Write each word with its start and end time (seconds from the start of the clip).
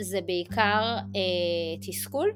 זה 0.00 0.20
בעיקר 0.26 0.96
אה, 1.16 1.80
תסכול 1.82 2.32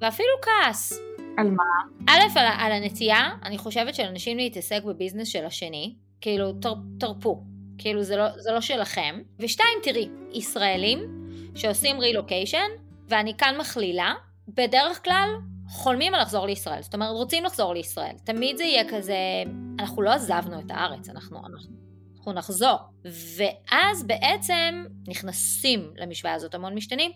ואפילו 0.00 0.28
כעס. 0.42 1.00
על 1.36 1.50
מה? 1.50 1.62
א', 2.08 2.38
על, 2.38 2.46
על 2.58 2.72
הנטייה, 2.72 3.30
אני 3.44 3.58
חושבת 3.58 3.94
של 3.94 4.02
אנשים 4.02 4.36
להתעסק 4.36 4.82
בביזנס 4.84 5.28
של 5.28 5.44
השני, 5.44 5.94
כאילו, 6.20 6.52
תר, 6.52 6.74
תרפו, 7.00 7.42
כאילו 7.78 8.02
זה 8.02 8.16
לא, 8.16 8.38
זה 8.38 8.52
לא 8.52 8.60
שלכם. 8.60 9.20
ושתיים, 9.38 9.78
תראי, 9.82 10.08
ישראלים 10.32 11.30
שעושים 11.54 12.00
רילוקיישן, 12.00 12.68
ואני 13.08 13.36
כאן 13.36 13.54
מכלילה, 13.60 14.14
בדרך 14.48 15.04
כלל 15.04 15.28
חולמים 15.68 16.14
על 16.14 16.22
לחזור 16.22 16.46
לישראל, 16.46 16.82
זאת 16.82 16.94
אומרת 16.94 17.10
רוצים 17.10 17.44
לחזור 17.44 17.74
לישראל, 17.74 18.14
תמיד 18.24 18.56
זה 18.56 18.64
יהיה 18.64 18.88
כזה, 18.88 19.16
אנחנו 19.78 20.02
לא 20.02 20.10
עזבנו 20.10 20.60
את 20.60 20.70
הארץ, 20.70 21.08
אנחנו, 21.08 21.38
אנחנו, 21.38 21.79
אנחנו 22.20 22.32
נחזור. 22.32 22.76
ואז 23.36 24.06
בעצם 24.06 24.84
נכנסים 25.08 25.90
למשוואה 25.96 26.34
הזאת 26.34 26.54
המון 26.54 26.74
משתנים, 26.74 27.10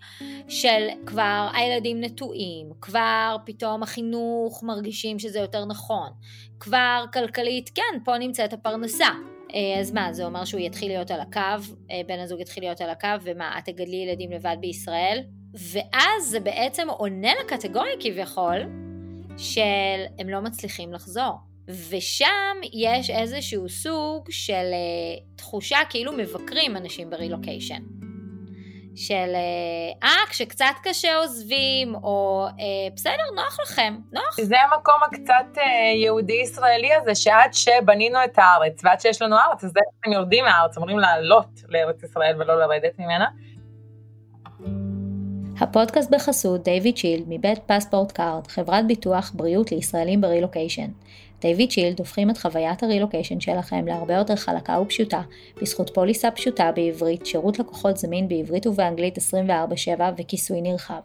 של 0.49 0.89
כבר 1.07 1.49
הילדים 1.55 2.01
נטועים, 2.01 2.67
כבר 2.81 3.37
פתאום 3.47 3.83
החינוך 3.83 4.63
מרגישים 4.63 5.19
שזה 5.19 5.39
יותר 5.39 5.65
נכון, 5.65 6.11
כבר 6.61 7.05
כלכלית, 7.13 7.71
כן, 7.75 7.99
פה 8.05 8.19
נמצאת 8.19 8.53
הפרנסה. 8.53 9.09
אה, 9.55 9.81
אז 9.81 9.93
מה, 9.93 10.13
זה 10.13 10.25
אומר 10.25 10.45
שהוא 10.45 10.61
יתחיל 10.61 10.89
להיות 10.89 11.11
על 11.11 11.21
הקו, 11.21 11.41
אה, 11.91 12.01
בן 12.07 12.19
הזוג 12.19 12.41
יתחיל 12.41 12.63
להיות 12.63 12.81
על 12.81 12.91
הקו, 12.91 13.09
ומה, 13.23 13.59
את 13.59 13.65
תגדלי 13.65 13.97
ילדים 13.97 14.33
לבד 14.33 14.57
בישראל? 14.61 15.21
ואז 15.55 16.25
זה 16.31 16.41
בעצם 16.41 16.89
עונה 16.91 17.33
לקטגוריה 17.45 17.95
כביכול 18.01 18.57
של 19.39 20.05
הם 20.19 20.29
לא 20.29 20.41
מצליחים 20.41 20.93
לחזור. 20.93 21.54
ושם 21.69 22.57
יש 22.73 23.11
איזשהו 23.11 23.69
סוג 23.69 24.31
של 24.31 24.53
uh, 24.73 25.37
תחושה 25.37 25.79
כאילו 25.91 26.13
מבקרים 26.13 26.77
אנשים 26.77 27.11
ברילוקיישן. 27.11 27.83
של 28.97 29.33
אה, 30.03 30.25
אה, 30.25 30.31
כשקצת 30.31 30.75
קשה 30.83 31.17
עוזבים, 31.17 31.95
או 31.95 32.47
אה, 32.49 32.95
בסדר, 32.95 33.23
נוח 33.35 33.61
לכם, 33.61 33.97
נוח. 34.13 34.41
זה 34.41 34.57
המקום 34.61 34.95
הקצת 35.07 35.57
אה, 35.57 35.61
יהודי-ישראלי 35.97 36.95
הזה, 36.95 37.15
שעד 37.15 37.55
שבנינו 37.55 38.19
את 38.25 38.39
הארץ, 38.39 38.85
ועד 38.85 39.01
שיש 39.01 39.23
לנו 39.23 39.37
ארץ, 39.37 39.65
אז 39.65 39.73
הם 40.07 40.13
יורדים 40.13 40.45
מהארץ, 40.45 40.77
אמורים 40.77 40.99
לעלות 40.99 41.49
לארץ 41.69 42.03
ישראל 42.03 42.43
ולא 42.43 42.59
לרדת 42.61 42.99
ממנה. 42.99 43.27
הפודקאסט 45.61 46.11
בחסות 46.11 46.65
DavidShield 46.65 47.25
מבית 47.29 47.59
PassportCard, 47.67 48.47
חברת 48.47 48.87
ביטוח 48.87 49.33
בריאות 49.35 49.73
לישראלים 49.73 50.21
ברילוקיישן. 50.21 50.89
DavidShield 51.45 51.99
הופכים 51.99 52.31
את 52.31 52.39
חוויית 52.39 52.83
הרילוקיישן 52.83 53.41
שלכם 53.41 53.87
להרבה 53.87 54.15
יותר 54.15 54.37
חלקה 54.37 54.81
ופשוטה, 54.81 55.21
בזכות 55.63 55.91
פוליסה 55.95 56.31
פשוטה 56.31 56.71
בעברית, 56.75 57.27
שירות 57.27 57.59
לקוחות 57.59 57.97
זמין 57.97 58.29
בעברית 58.29 58.67
ובאנגלית 58.67 59.19
24/7 59.19 59.21
וכיסוי 60.19 60.61
נרחב. 60.61 61.01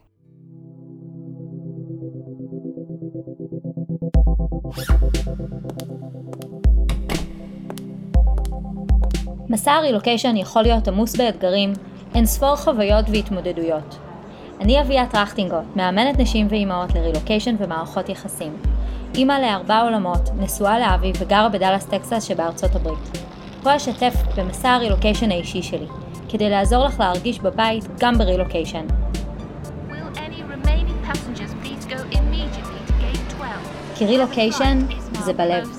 מסע 9.50 9.72
הרילוקיישן 9.72 10.38
יכול 10.38 10.62
להיות 10.62 10.88
עמוס 10.88 11.16
באתגרים, 11.16 11.74
אין 12.16 12.26
ספור 12.26 12.56
חוויות 12.56 13.06
והתמודדויות. 13.12 13.96
אני 14.60 14.82
אביה 14.82 15.08
טרכטינגוט, 15.12 15.76
מאמנת 15.76 16.20
נשים 16.20 16.48
ואימהות 16.50 16.96
לרילוקיישן 16.96 17.56
ומערכות 17.60 18.10
יחסים. 18.10 18.54
אימא 19.20 19.34
לארבע 19.34 19.82
עולמות, 19.82 20.30
נשואה 20.38 20.80
לאבי 20.80 21.12
וגרה 21.20 21.50
בדאלאס 21.50 21.86
טקסס 21.86 22.24
שבארצות 22.24 22.76
הברית. 22.76 23.18
פה 23.64 23.76
אשתף 23.76 24.14
במסע 24.38 24.70
הרילוקיישן 24.70 25.32
האישי 25.32 25.62
שלי, 25.62 25.88
כדי 26.30 26.50
לעזור 26.50 26.86
לך 26.86 27.00
להרגיש 27.00 27.40
בבית 27.40 27.84
גם 28.00 28.18
ברילוקיישן. 28.18 28.88
כי 33.98 34.06
רילוקיישן 34.06 34.80
זה 35.14 35.34
בלב. 35.34 35.70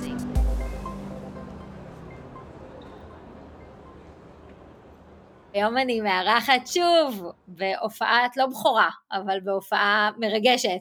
היום 5.55 5.79
אני 5.79 6.01
מארחת 6.01 6.67
שוב 6.67 7.33
בהופעת, 7.49 8.37
לא 8.37 8.47
בכורה, 8.47 8.89
אבל 9.13 9.41
בהופעה 9.45 10.11
מרגשת, 10.19 10.81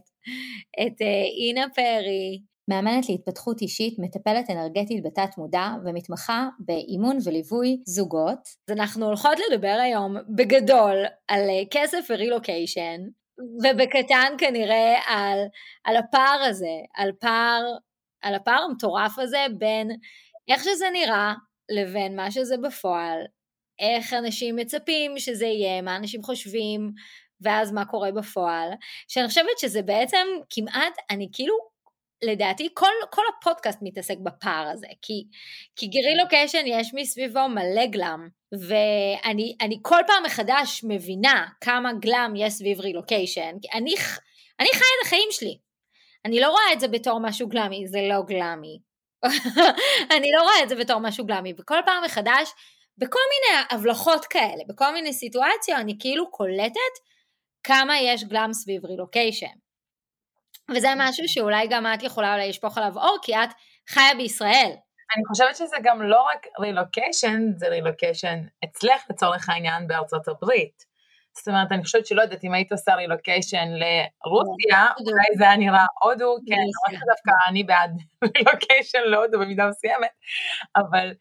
את 0.81 1.01
אה, 1.01 1.07
אינה 1.47 1.65
פרי, 1.75 2.48
מאמנת 2.69 3.09
להתפתחות 3.09 3.61
אישית, 3.61 3.99
מטפלת 3.99 4.49
אנרגטית 4.49 5.03
בתת 5.03 5.37
מודע 5.37 5.67
ומתמחה 5.85 6.47
באימון 6.59 7.17
וליווי 7.23 7.81
זוגות. 7.85 8.39
אז 8.67 8.77
אנחנו 8.77 9.05
הולכות 9.05 9.37
לדבר 9.49 9.77
היום 9.81 10.15
בגדול 10.35 11.05
על 11.27 11.49
אה, 11.49 11.63
כסף 11.71 12.07
ורילוקיישן, 12.09 12.99
ובקטן 13.63 14.33
כנראה 14.37 14.95
על, 15.07 15.39
על 15.83 15.97
הפער 15.97 16.41
הזה, 16.49 16.77
על 16.95 17.11
פער, 17.19 17.61
על 18.21 18.35
הפער 18.35 18.63
המטורף 18.69 19.19
הזה 19.19 19.45
בין 19.57 19.91
איך 20.47 20.63
שזה 20.63 20.85
נראה 20.93 21.33
לבין 21.71 22.15
מה 22.15 22.31
שזה 22.31 22.55
בפועל, 22.57 23.19
איך 23.79 24.13
אנשים 24.13 24.55
מצפים 24.55 25.19
שזה 25.19 25.45
יהיה, 25.45 25.81
מה 25.81 25.95
אנשים 25.95 26.23
חושבים, 26.23 26.91
ואז 27.41 27.71
מה 27.71 27.85
קורה 27.85 28.11
בפועל, 28.11 28.69
שאני 29.07 29.27
חושבת 29.27 29.59
שזה 29.59 29.81
בעצם 29.81 30.27
כמעט, 30.49 30.93
אני 31.09 31.29
כאילו, 31.33 31.53
לדעתי, 32.21 32.69
כל, 32.73 32.91
כל 33.11 33.21
הפודקאסט 33.37 33.79
מתעסק 33.81 34.17
בפער 34.23 34.67
הזה, 34.67 34.87
כי, 35.01 35.23
כי 35.75 35.89
רילוקיישן 36.09 36.63
יש 36.65 36.91
מסביבו 36.93 37.47
מלא 37.49 37.85
גלאם, 37.85 38.27
ואני 38.67 39.79
כל 39.81 39.99
פעם 40.07 40.23
מחדש 40.25 40.81
מבינה 40.83 41.47
כמה 41.61 41.93
גלאם 41.93 42.35
יש 42.35 42.53
סביב 42.53 42.79
רילוקיישן, 42.79 43.55
כי 43.61 43.67
אני, 43.73 43.93
אני 44.59 44.69
חיה 44.73 44.87
את 45.01 45.05
החיים 45.05 45.27
שלי, 45.31 45.57
אני 46.25 46.39
לא 46.39 46.49
רואה 46.49 46.73
את 46.73 46.79
זה 46.79 46.87
בתור 46.87 47.19
משהו 47.19 47.47
גלאמי, 47.47 47.87
זה 47.87 47.99
לא 48.09 48.21
גלאמי. 48.27 48.79
אני 50.15 50.31
לא 50.37 50.41
רואה 50.41 50.63
את 50.63 50.69
זה 50.69 50.75
בתור 50.75 50.99
משהו 50.99 51.25
גלאמי, 51.25 51.53
וכל 51.59 51.79
פעם 51.85 52.03
מחדש 52.03 52.49
בכל 52.97 53.19
מיני 53.29 53.63
הבלחות 53.69 54.25
כאלה, 54.25 54.63
בכל 54.67 54.93
מיני 54.93 55.13
סיטואציות, 55.13 55.79
אני 55.79 55.95
כאילו 55.99 56.31
קולטת 56.31 56.93
כמה 57.63 57.99
יש 57.99 58.23
גלאם 58.23 58.53
סביב 58.53 58.85
רילוקיישן. 58.85 59.68
וזה 60.75 60.87
משהו 60.97 61.23
שאולי 61.27 61.67
גם 61.69 61.85
את 61.93 62.03
יכולה 62.03 62.33
אולי 62.33 62.49
לשפוך 62.49 62.77
עליו 62.77 62.97
אור, 62.97 63.17
כי 63.21 63.35
את 63.35 63.49
חיה 63.89 64.15
בישראל. 64.17 64.71
אני 65.15 65.23
חושבת 65.27 65.55
שזה 65.55 65.75
גם 65.83 66.01
לא 66.01 66.21
רק 66.21 66.47
רילוקיישן, 66.59 67.41
זה 67.55 67.67
רילוקיישן 67.67 68.39
אצלך 68.63 69.01
לצורך 69.09 69.49
העניין 69.49 69.87
בארצות 69.87 70.27
הברית. 70.27 70.89
זאת 71.37 71.47
אומרת, 71.47 71.71
אני 71.71 71.83
חושבת 71.83 72.05
שלא 72.05 72.21
יודעת, 72.21 72.43
אם 72.43 72.53
היית 72.53 72.71
עושה 72.71 72.95
רילוקיישן 72.95 73.67
לרוסיה, 73.67 74.87
אולי 75.05 75.37
זה 75.37 75.43
היה 75.43 75.57
נראה 75.57 75.85
הודו, 76.03 76.35
כן, 76.47 76.55
למרות 76.55 77.03
דווקא 77.07 77.49
אני 77.49 77.63
בעד 77.63 77.91
רילוקיישן 78.37 79.01
להודו 79.05 79.39
במידה 79.39 79.67
מסוימת, 79.67 80.11
אבל 80.77 81.13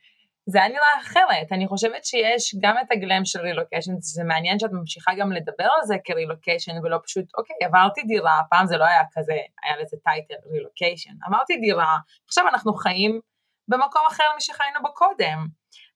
זה 0.51 0.59
היה 0.59 0.69
נראה 0.69 1.01
אחרת, 1.01 1.53
אני 1.53 1.69
חושבת 1.69 2.05
שיש 2.05 2.55
גם 2.63 2.77
את 2.79 2.93
הגלם 2.93 3.25
של 3.25 3.41
רילוקיישן, 3.41 3.93
זה 4.01 4.25
מעניין 4.25 4.59
שאת 4.59 4.71
ממשיכה 4.73 5.11
גם 5.19 5.33
לדבר 5.33 5.69
על 5.77 5.85
זה 5.85 5.97
כרילוקיישן 6.05 6.73
ולא 6.83 6.99
פשוט, 7.05 7.25
אוקיי, 7.39 7.57
עברתי 7.67 8.03
דירה, 8.03 8.41
פעם 8.51 8.67
זה 8.67 8.77
לא 8.77 8.85
היה 8.85 9.03
כזה, 9.13 9.37
היה 9.63 9.77
לזה 9.83 9.97
טייטל, 10.05 10.35
רילוקיישן, 10.53 11.11
עברתי 11.27 11.57
דירה, 11.57 11.97
עכשיו 12.27 12.45
אנחנו 12.49 12.75
חיים 12.75 13.21
במקום 13.69 14.03
אחר 14.09 14.25
משחיינו 14.37 14.79
בו 14.83 14.95
קודם, 14.95 15.47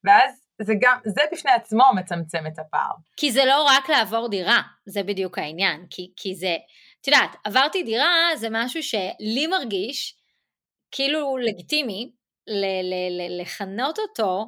ואז 0.03 0.47
זה 0.61 0.73
גם, 0.81 0.97
זה 1.05 1.21
בפני 1.31 1.51
עצמו 1.51 1.83
מצמצם 1.95 2.47
את 2.47 2.59
הפער. 2.59 2.93
כי 3.17 3.31
זה 3.31 3.45
לא 3.45 3.63
רק 3.63 3.89
לעבור 3.89 4.29
דירה, 4.29 4.61
זה 4.85 5.03
בדיוק 5.03 5.37
העניין, 5.37 5.85
כי, 5.89 6.11
כי 6.15 6.35
זה, 6.35 6.55
את 7.01 7.07
יודעת, 7.07 7.35
עברתי 7.43 7.83
דירה 7.83 8.29
זה 8.35 8.47
משהו 8.51 8.83
שלי 8.83 9.47
מרגיש 9.47 10.15
כאילו 10.91 11.37
לגיטימי, 11.37 12.11
ל- 12.47 12.83
ל- 12.83 13.21
ל- 13.21 13.41
לכנות 13.41 13.99
אותו, 13.99 14.45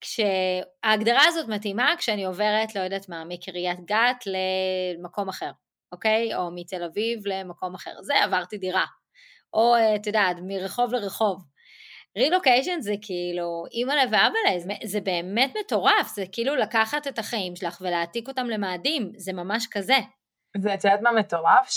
כשההגדרה 0.00 1.22
הזאת 1.26 1.48
מתאימה 1.48 1.94
כשאני 1.98 2.24
עוברת, 2.24 2.74
לא 2.74 2.80
יודעת 2.80 3.08
מה, 3.08 3.24
מקריית 3.24 3.80
גת 3.84 4.24
למקום 4.26 5.28
אחר, 5.28 5.50
אוקיי? 5.92 6.34
או 6.34 6.50
מתל 6.54 6.84
אביב 6.84 7.26
למקום 7.26 7.74
אחר. 7.74 8.02
זה 8.02 8.14
עברתי 8.24 8.58
דירה. 8.58 8.84
או, 9.54 9.74
את 9.96 10.06
יודעת, 10.06 10.36
מרחוב 10.46 10.94
לרחוב. 10.94 11.44
רילוקיישן 12.18 12.80
זה 12.80 12.94
כאילו, 13.02 13.64
אימא'לה 13.72 14.02
ואבא'לה, 14.02 14.58
זה, 14.58 14.72
זה 14.84 15.00
באמת 15.00 15.52
מטורף, 15.60 16.08
זה 16.14 16.24
כאילו 16.32 16.56
לקחת 16.56 17.06
את 17.06 17.18
החיים 17.18 17.56
שלך 17.56 17.78
ולהעתיק 17.80 18.28
אותם 18.28 18.46
למאדים, 18.46 19.12
זה 19.16 19.32
ממש 19.32 19.66
כזה. 19.70 19.96
זה, 20.56 20.74
את 20.74 20.84
יודעת 20.84 21.00
מה 21.00 21.12
מטורף? 21.12 21.70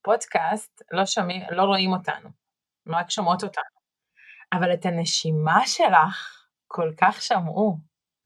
שבפודקאסט 0.00 0.82
לא 0.90 1.06
שומעים, 1.06 1.42
לא 1.50 1.62
רואים 1.62 1.92
אותנו, 1.92 2.28
רק 2.88 3.10
שומעות 3.10 3.42
אותנו. 3.42 3.73
אבל 4.58 4.72
את 4.72 4.86
הנשימה 4.86 5.66
שלך 5.66 6.46
כל 6.66 6.92
כך 6.96 7.22
שמעו 7.22 7.76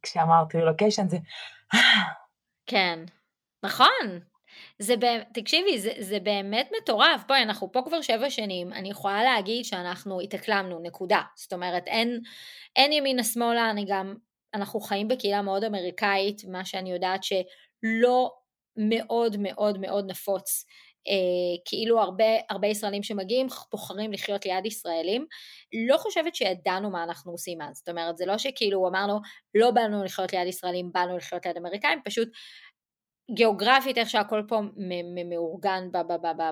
כשאמרתי 0.03 0.59
לוקיישן 0.59 1.09
זה... 1.09 1.17
כן, 2.67 2.99
נכון. 3.63 4.21
זה 4.79 4.97
באמת, 4.97 5.29
תקשיבי, 5.35 5.79
זה, 5.79 5.93
זה 5.99 6.21
באמת 6.21 6.71
מטורף. 6.83 7.25
בואי, 7.29 7.43
אנחנו 7.43 7.73
פה 7.73 7.83
כבר 7.87 8.03
שבע 8.03 8.31
שנים, 8.31 8.73
אני 8.73 8.91
יכולה 8.91 9.23
להגיד 9.23 9.65
שאנחנו 9.65 10.21
התאקלמנו, 10.21 10.81
נקודה. 10.83 11.23
זאת 11.37 11.53
אומרת, 11.53 11.87
אין, 11.87 12.21
אין 12.77 12.93
ימינה 12.93 13.25
שמאלה, 13.25 13.71
אני 13.71 13.85
גם, 13.89 14.15
אנחנו 14.55 14.81
חיים 14.81 15.09
בקהילה 15.09 15.43
מאוד 15.43 15.65
אמריקאית, 15.65 16.45
מה 16.45 16.65
שאני 16.65 16.93
יודעת 16.93 17.25
שלא 17.25 18.33
מאוד 18.77 19.37
מאוד 19.39 19.79
מאוד 19.79 20.11
נפוץ. 20.11 20.65
אה, 21.09 21.63
כאילו 21.65 22.01
הרבה, 22.01 22.25
הרבה 22.51 22.67
ישראלים 22.67 23.03
שמגיעים 23.03 23.47
בוחרים 23.73 24.13
לחיות 24.13 24.47
ליד 24.47 24.67
ישראלים. 24.67 25.27
לא 25.89 25.97
חושבת 25.97 26.35
שידענו 26.35 26.91
מה 26.91 27.05
אנחנו 27.05 27.33
עושים 27.33 27.63
אז, 27.63 27.77
זאת 27.77 27.89
אומרת 27.89 28.17
זה 28.19 28.27
לא 28.27 28.39
שכאילו 28.39 28.89
אמרנו 28.89 29.21
לא 29.55 29.71
באנו 29.71 30.05
לחיות 30.05 30.33
ליד 30.33 30.47
ישראלים, 30.47 30.91
באנו 30.93 31.17
לחיות 31.17 31.47
ליד 31.47 31.57
אמריקאים, 31.57 31.99
פשוט 32.05 32.29
גיאוגרפית 33.31 33.99
איך 33.99 34.11
שהכל 34.11 34.43
פה 34.49 34.61
מאורגן 35.31 35.89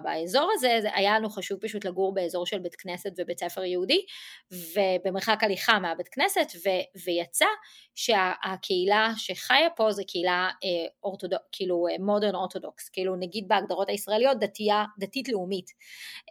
באזור 0.02 0.50
הזה, 0.54 0.78
זה 0.82 0.88
היה 0.94 1.18
לנו 1.18 1.30
חשוב 1.30 1.58
פשוט 1.58 1.84
לגור 1.84 2.14
באזור 2.14 2.46
של 2.46 2.58
בית 2.58 2.74
כנסת 2.74 3.10
ובית 3.18 3.40
ספר 3.40 3.64
יהודי 3.64 4.04
ובמרחק 4.52 5.44
הליכה 5.44 5.78
מהבית 5.78 6.08
כנסת 6.08 6.52
ו, 6.56 6.68
ויצא 7.04 7.46
שהקהילה 7.94 9.12
שחיה 9.16 9.70
פה 9.76 9.92
זה 9.92 10.02
קהילה 10.04 10.50
אה, 10.64 11.10
כאילו 11.52 11.86
מודרן 12.00 12.34
אה, 12.34 12.40
אורתודוקס, 12.40 12.88
כאילו 12.88 13.16
נגיד 13.16 13.48
בהגדרות 13.48 13.88
הישראליות 13.88 14.38
דתייה, 14.38 14.84
דתית 14.98 15.28
לאומית, 15.28 15.70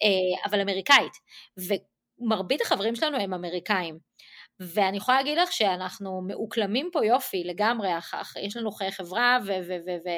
אה, 0.04 0.50
אבל 0.50 0.62
אמריקאית. 0.62 1.14
ומרבית 1.58 2.62
החברים 2.62 2.96
שלנו 2.96 3.18
הם 3.18 3.34
אמריקאים 3.34 4.00
ואני 4.60 4.98
יכולה 4.98 5.18
להגיד 5.18 5.38
לך 5.38 5.52
שאנחנו 5.52 6.22
מאוקלמים 6.28 6.90
פה 6.94 7.06
יופי 7.06 7.44
לגמרי, 7.44 7.90
יש 8.42 8.58
לנו 8.58 8.72
חיי 8.72 8.92
חברה 8.92 9.38
ו... 9.46 9.48
ו, 9.48 9.76
ו, 9.86 9.92
ו 10.06 10.10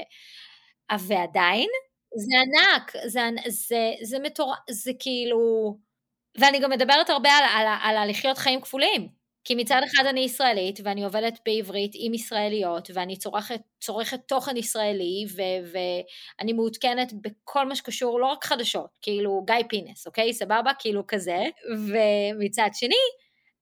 ועדיין 1.08 1.70
זה 2.16 2.38
ענק, 2.42 2.92
זה, 3.06 3.22
זה, 3.48 3.92
זה 4.04 4.20
מטורף, 4.20 4.58
זה 4.70 4.92
כאילו... 5.00 5.38
ואני 6.40 6.60
גם 6.60 6.70
מדברת 6.70 7.10
הרבה 7.10 7.30
על, 7.30 7.44
על, 7.44 7.68
על, 7.84 7.98
על 7.98 8.10
לחיות 8.10 8.38
חיים 8.38 8.62
כפולים, 8.62 9.08
כי 9.44 9.56
מצד 9.56 9.82
אחד 9.84 10.06
אני 10.06 10.20
ישראלית 10.20 10.80
ואני 10.84 11.04
עובדת 11.04 11.40
בעברית 11.46 11.92
עם 11.96 12.14
ישראליות 12.14 12.90
ואני 12.94 13.18
צורכת, 13.18 13.62
צורכת 13.80 14.20
תוכן 14.28 14.58
ישראלי 14.58 15.26
ו, 15.36 15.42
ואני 15.72 16.54
מעודכנת 16.54 17.14
בכל 17.14 17.68
מה 17.68 17.76
שקשור 17.76 18.20
לא 18.20 18.26
רק 18.26 18.46
חדשות, 18.46 18.98
כאילו 19.02 19.44
גיא 19.48 19.56
פינס, 19.70 20.08
אוקיי? 20.08 20.34
סבבה? 20.34 20.72
כאילו 20.80 21.04
כזה. 21.08 21.38
ומצד 21.88 22.70
שני, 22.74 22.96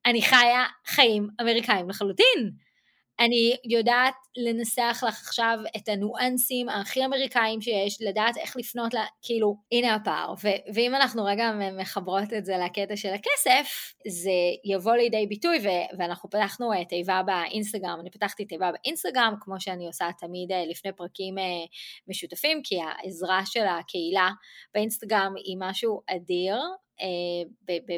אני 0.06 0.22
חיה 0.22 0.66
חיים 0.86 1.28
אמריקאים 1.42 1.90
לחלוטין. 1.90 2.52
אני 3.19 3.57
יודעת 3.63 4.13
לנסח 4.38 5.04
לך 5.07 5.19
עכשיו 5.22 5.57
את 5.78 5.90
הניואנסים 5.90 6.69
הכי 6.69 7.06
אמריקאים 7.06 7.62
שיש, 7.62 8.02
לדעת 8.02 8.38
איך 8.38 8.57
לפנות 8.57 8.94
לה, 8.94 9.06
כאילו, 9.22 9.56
הנה 9.72 9.96
הפער. 9.96 10.34
ו- 10.44 10.74
ואם 10.74 10.96
אנחנו 10.96 11.25
רגע 11.25 11.52
מחברות 11.80 12.34
את 12.38 12.46
זה 12.46 12.54
לקטע 12.57 12.96
של 12.96 13.13
הכסף, 13.13 13.94
זה 14.07 14.31
יבוא 14.66 14.96
לידי 14.96 15.28
ביטוי, 15.28 15.57
ו- 15.57 15.98
ואנחנו 15.98 16.30
פתחנו 16.30 16.74
אה, 16.74 16.86
תיבה 16.86 17.22
באינסטגרם, 17.25 17.98
אני 18.01 18.12
פתחתי 18.12 18.46
תיבה 18.46 18.72
באינסטגרם, 18.72 19.36
כמו 19.42 19.56
שאני 19.60 19.88
עושה 19.88 20.06
תמיד 20.19 20.51
אה, 20.51 20.66
לפני 20.66 20.92
פרקים 20.92 21.38
אה, 21.38 21.44
משותפים, 22.08 22.62
כי 22.63 22.75
העזרה 22.81 23.46
של 23.46 23.66
הקהילה 23.68 24.30
באינסטגרם 24.74 25.34
היא 25.46 25.58
משהו 25.60 26.01
אדיר, 26.08 26.58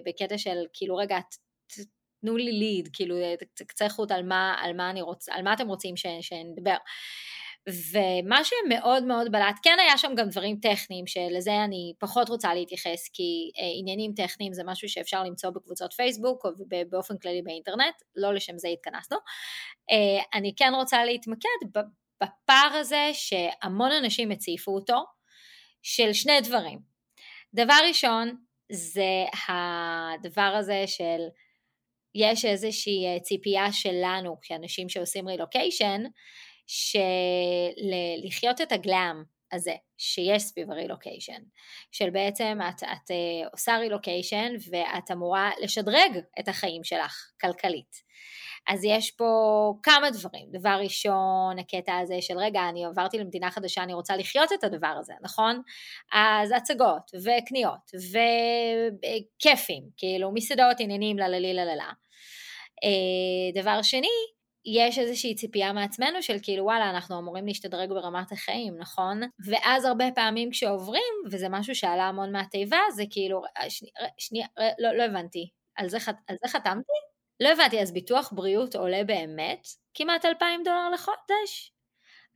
בקטע 0.05 0.37
של 0.37 0.57
כאילו 0.73 0.95
רגע, 0.95 1.17
תנו 2.21 2.37
לי 2.37 2.51
ליד, 2.51 2.89
כאילו 2.93 3.15
קצה 3.67 3.89
חוט 3.89 4.11
על 4.11 4.23
מה, 4.23 4.55
על 4.59 4.73
מה 4.73 4.89
אני 4.89 5.01
רוצה, 5.01 5.33
על 5.35 5.43
מה 5.43 5.53
אתם 5.53 5.67
רוצים 5.67 5.93
שנדבר. 6.21 6.77
ומה 7.91 8.39
שמאוד 8.43 9.03
מאוד 9.03 9.31
בלט, 9.31 9.55
כן 9.63 9.77
היה 9.79 9.97
שם 9.97 10.11
גם 10.15 10.29
דברים 10.29 10.57
טכניים, 10.61 11.07
שלזה 11.07 11.63
אני 11.63 11.93
פחות 11.99 12.29
רוצה 12.29 12.53
להתייחס, 12.53 13.09
כי 13.13 13.51
אה, 13.59 13.63
עניינים 13.79 14.13
טכניים 14.15 14.53
זה 14.53 14.63
משהו 14.65 14.89
שאפשר 14.89 15.23
למצוא 15.23 15.49
בקבוצות 15.49 15.93
פייסבוק 15.93 16.45
או 16.45 16.49
באופן 16.89 17.17
כללי 17.17 17.41
באינטרנט, 17.41 17.95
לא 18.15 18.33
לשם 18.33 18.57
זה 18.57 18.67
התכנסנו. 18.67 19.17
אה, 19.91 20.39
אני 20.39 20.53
כן 20.57 20.71
רוצה 20.75 21.05
להתמקד 21.05 21.81
בפער 22.23 22.73
הזה 22.73 23.09
שהמון 23.13 23.91
אנשים 23.91 24.31
הציפו 24.31 24.75
אותו, 24.75 25.03
של 25.81 26.13
שני 26.13 26.41
דברים. 26.41 26.79
דבר 27.53 27.79
ראשון, 27.87 28.35
זה 28.71 29.25
הדבר 29.47 30.41
הזה 30.59 30.83
של 30.87 31.19
יש 32.17 32.45
איזושהי 32.45 33.05
אה, 33.05 33.19
ציפייה 33.19 33.71
שלנו 33.71 34.37
כאנשים 34.41 34.89
שעושים 34.89 35.27
רילוקיישן, 35.27 36.03
שלחיות 38.27 38.61
את 38.61 38.71
הגלאם 38.71 39.23
הזה 39.51 39.75
שיש 39.97 40.43
סביב 40.43 40.71
הרילוקיישן, 40.71 41.41
של 41.91 42.09
בעצם 42.09 42.57
את, 42.69 42.83
את 42.83 43.11
אה, 43.11 43.47
עושה 43.51 43.77
רילוקיישן 43.77 44.53
ואת 44.71 45.11
אמורה 45.11 45.51
לשדרג 45.61 46.19
את 46.39 46.47
החיים 46.47 46.83
שלך 46.83 47.31
כלכלית. 47.41 48.07
אז 48.67 48.83
יש 48.83 49.11
פה 49.11 49.73
כמה 49.83 50.09
דברים. 50.11 50.45
דבר 50.51 50.79
ראשון, 50.83 51.59
הקטע 51.59 51.97
הזה 51.97 52.15
של 52.21 52.37
רגע, 52.37 52.69
אני 52.69 52.85
עברתי 52.85 53.17
למדינה 53.17 53.51
חדשה, 53.51 53.83
אני 53.83 53.93
רוצה 53.93 54.17
לחיות 54.17 54.53
את 54.53 54.63
הדבר 54.63 54.95
הזה, 54.99 55.13
נכון? 55.21 55.61
אז 56.13 56.51
הצגות 56.51 57.11
וקניות 57.15 57.91
וכיפים, 59.39 59.83
כאילו 59.97 60.31
מסעדות, 60.33 60.79
עניינים, 60.79 61.17
לה 61.17 61.27
לה 61.27 61.39
לה 61.39 61.53
לה 61.53 61.75
לה. 61.75 61.91
אה, 62.83 63.61
דבר 63.61 63.81
שני, 63.81 64.07
יש 64.65 64.99
איזושהי 64.99 65.35
ציפייה 65.35 65.73
מעצמנו 65.73 66.23
של 66.23 66.37
כאילו 66.41 66.63
וואלה 66.63 66.89
אנחנו 66.89 67.19
אמורים 67.19 67.45
להשתדרג 67.47 67.89
ברמת 67.89 68.31
החיים 68.31 68.77
נכון 68.77 69.21
ואז 69.45 69.85
הרבה 69.85 70.05
פעמים 70.15 70.51
כשעוברים 70.51 71.13
וזה 71.31 71.49
משהו 71.49 71.75
שעלה 71.75 72.03
המון 72.03 72.31
מהתיבה 72.31 72.77
זה 72.95 73.03
כאילו 73.09 73.41
שנייה 73.69 74.07
שני, 74.17 74.41
לא, 74.79 74.97
לא 74.97 75.03
הבנתי 75.03 75.49
על 75.75 75.89
זה, 75.89 75.97
על 76.27 76.35
זה 76.43 76.47
חתמתי? 76.47 77.06
לא 77.39 77.49
הבנתי 77.49 77.81
אז 77.81 77.93
ביטוח 77.93 78.33
בריאות 78.35 78.75
עולה 78.75 79.03
באמת 79.03 79.67
כמעט 79.93 80.25
אלפיים 80.25 80.63
דולר 80.63 80.89
לחודש? 80.93 81.71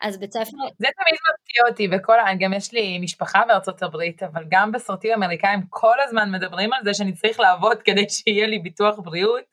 אז 0.01 0.19
בית 0.19 0.31
ספר... 0.33 0.57
זה 0.79 0.87
תמיד 0.97 1.15
מפתיע 1.15 1.69
אותי, 1.69 1.87
וכל, 1.91 2.17
גם 2.39 2.53
יש 2.53 2.73
לי 2.73 2.99
משפחה 2.99 3.41
בארצות 3.47 3.83
הברית, 3.83 4.23
אבל 4.23 4.43
גם 4.49 4.71
בסרטים 4.71 5.13
אמריקאים 5.13 5.59
כל 5.69 5.95
הזמן 6.03 6.31
מדברים 6.31 6.73
על 6.73 6.83
זה 6.83 6.93
שאני 6.93 7.13
צריך 7.13 7.39
לעבוד 7.39 7.81
כדי 7.81 8.09
שיהיה 8.09 8.47
לי 8.47 8.59
ביטוח 8.59 8.99
בריאות, 8.99 9.43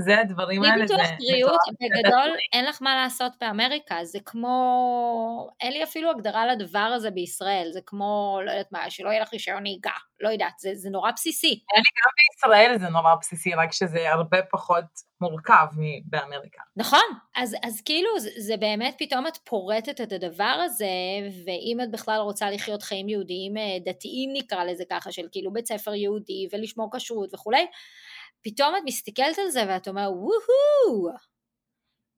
זה 0.00 0.20
הדברים 0.20 0.62
האלה. 0.62 0.74
בלי 0.74 0.82
ביטוח 0.82 1.06
בריאות, 1.18 1.60
בגדול 1.80 2.36
אין 2.52 2.64
לך 2.64 2.82
מה 2.82 2.94
לעשות 3.02 3.32
באמריקה, 3.40 4.04
זה 4.04 4.18
כמו, 4.24 5.50
אין 5.60 5.72
לי 5.72 5.82
אפילו 5.82 6.10
הגדרה 6.10 6.46
לדבר 6.46 6.78
הזה 6.78 7.10
בישראל, 7.10 7.68
זה 7.72 7.80
כמו, 7.86 8.38
לא 8.44 8.50
יודעת 8.50 8.72
מה, 8.72 8.90
שלא 8.90 9.08
יהיה 9.08 9.20
לך 9.20 9.32
רישיון 9.32 9.62
נהיגה, 9.62 9.90
לא 10.20 10.28
יודעת, 10.28 10.58
זה, 10.58 10.70
זה 10.74 10.90
נורא 10.90 11.10
בסיסי. 11.10 11.46
אין 11.74 11.82
לי 11.82 12.02
גם 12.02 12.10
בישראל 12.16 12.78
זה 12.78 12.88
נורא 12.88 13.14
בסיסי, 13.20 13.54
רק 13.54 13.72
שזה 13.72 14.12
הרבה 14.12 14.38
פחות 14.50 14.84
מורכב 15.20 15.66
מבאמריקה. 15.76 16.62
נכון, 16.76 17.04
אז, 17.36 17.56
אז 17.62 17.80
כאילו 17.80 18.20
זה, 18.20 18.30
זה 18.38 18.56
באמת 18.56 18.94
פתאום 18.98 19.26
את 19.26 19.36
פורטת 19.36 20.00
את 20.00 20.12
הדבר 20.12 20.62
הזה, 20.64 20.86
ואם 21.46 21.78
את 21.82 21.90
בכלל 21.90 22.20
רוצה 22.20 22.50
לחיות 22.50 22.82
חיים 22.82 23.08
יהודיים 23.08 23.56
אה, 23.56 23.62
דתיים 23.84 24.30
נקרא 24.32 24.64
לזה 24.64 24.84
ככה, 24.90 25.12
של 25.12 25.26
כאילו 25.32 25.52
בית 25.52 25.66
ספר 25.66 25.94
יהודי 25.94 26.48
ולשמור 26.52 26.90
כשרות 26.96 27.34
וכולי, 27.34 27.66
פתאום 28.46 28.74
את 28.76 28.82
מסתכלת 28.84 29.38
על 29.38 29.50
זה 29.50 29.64
ואת 29.68 29.88
אומרת, 29.88 30.08
וואו, 30.08 31.14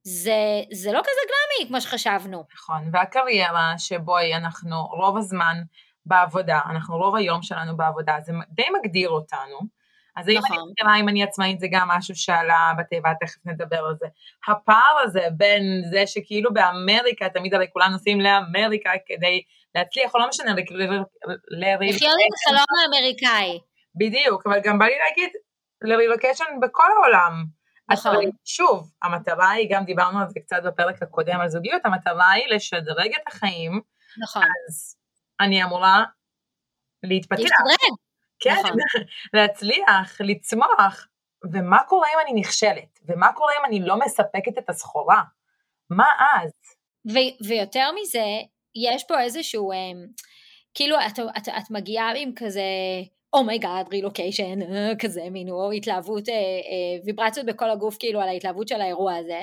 זה, 0.03 0.63
זה 0.73 0.93
לא 0.93 1.01
כזה 1.01 1.21
גלמי 1.29 1.69
כמו 1.69 1.81
שחשבנו. 1.81 2.45
נכון, 2.55 2.91
והקריירה 2.93 3.75
שבואי 3.79 4.35
אנחנו 4.35 4.87
רוב 4.87 5.17
הזמן 5.17 5.63
בעבודה, 6.07 6.61
אנחנו 6.71 6.97
רוב 6.97 7.17
היום 7.17 7.43
שלנו 7.43 7.77
בעבודה, 7.77 8.17
זה 8.21 8.33
די 8.51 8.67
מגדיר 8.79 9.09
אותנו. 9.09 9.79
אז 10.17 10.29
נכון. 10.29 10.33
אם 10.33 10.39
אני 10.39 10.73
מכירה 10.73 10.91
נכון. 10.91 11.01
אם 11.03 11.09
אני 11.09 11.23
עצמאית 11.23 11.61
זה 11.61 11.67
גם 11.71 11.89
משהו 11.89 12.15
שעלה 12.15 12.73
בתיבה, 12.79 13.11
תכף 13.21 13.47
נדבר 13.47 13.85
על 13.85 13.95
זה. 14.01 14.07
הפער 14.49 14.99
הזה 15.05 15.27
בין 15.37 15.63
זה 15.91 16.07
שכאילו 16.07 16.55
באמריקה, 16.55 17.29
תמיד 17.29 17.55
הרי 17.55 17.67
כולם 17.73 17.91
נוסעים 17.91 18.21
לאמריקה 18.21 18.91
כדי 19.07 19.43
להצליח, 19.75 20.15
או 20.15 20.21
לא 20.21 20.29
משנה, 20.29 20.51
לחיות 20.51 22.17
את 22.29 22.35
החלום 22.35 22.65
האמריקאי. 22.83 23.59
בדיוק, 23.95 24.47
אבל 24.47 24.61
גם 24.65 24.79
בא 24.79 24.85
לי 24.85 24.99
להגיד, 25.09 25.31
לרילוקיישן 25.83 26.45
בכל 26.63 26.87
העולם. 26.97 27.45
נכון. 27.91 28.17
שוב, 28.45 28.91
המטרה 29.03 29.51
היא, 29.51 29.69
גם 29.71 29.85
דיברנו 29.85 30.21
על 30.21 30.29
זה 30.29 30.41
קצת 30.41 30.63
בפרק 30.65 31.03
הקודם 31.03 31.41
על 31.41 31.49
זוגיות, 31.49 31.83
המטרה 31.85 32.31
היא 32.31 32.55
לשדרג 32.55 33.11
את 33.23 33.23
החיים. 33.27 33.81
נכון. 34.23 34.43
אז 34.43 34.97
אני 35.41 35.65
אמורה 35.65 36.05
להתפתח. 37.03 37.41
להשתדרג. 37.41 37.97
כן, 38.41 38.55
נכון. 38.59 38.77
להצליח, 39.35 40.21
לצמוח. 40.21 41.07
ומה 41.53 41.79
קורה 41.89 42.09
אם 42.15 42.19
אני 42.27 42.41
נכשלת? 42.41 42.99
ומה 43.09 43.33
קורה 43.33 43.53
אם 43.61 43.65
אני 43.65 43.81
לא 43.81 43.99
מספקת 43.99 44.59
את 44.59 44.71
הסחורה? 44.71 45.23
מה 45.91 46.07
אז? 46.35 46.51
ו- 47.13 47.47
ויותר 47.49 47.91
מזה, 48.03 48.25
יש 48.75 49.05
פה 49.09 49.21
איזשהו, 49.21 49.73
אממ, 49.73 50.23
כאילו 50.75 50.97
את, 50.97 51.19
את, 51.37 51.49
את 51.49 51.71
מגיעה 51.71 52.13
עם 52.17 52.33
כזה 52.37 52.63
oh 53.33 53.60
my 53.60 53.87
god 53.87 53.91
רילוקיישן, 53.91 54.59
כזה 54.99 55.31
מין, 55.31 55.51
או 55.51 55.73
התלהבות, 55.73 56.29
אה, 56.29 56.35
אה, 56.35 57.05
ויברציות 57.05 57.47
בכל 57.47 57.71
הגוף 57.71 57.97
כאילו 57.99 58.21
על 58.21 58.29
ההתלהבות 58.29 58.69
של 58.69 58.81
האירוע 58.81 59.17
הזה, 59.17 59.43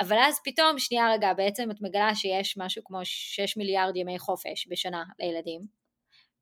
אבל 0.00 0.16
אז 0.18 0.40
פתאום, 0.44 0.78
שנייה 0.78 1.12
רגע, 1.12 1.32
בעצם 1.32 1.70
את 1.70 1.76
מגלה 1.80 2.14
שיש 2.14 2.58
משהו 2.58 2.82
כמו 2.84 2.98
6 3.04 3.56
מיליארד 3.56 3.96
ימי 3.96 4.18
חופש 4.18 4.68
בשנה 4.70 5.04
לילדים, 5.20 5.60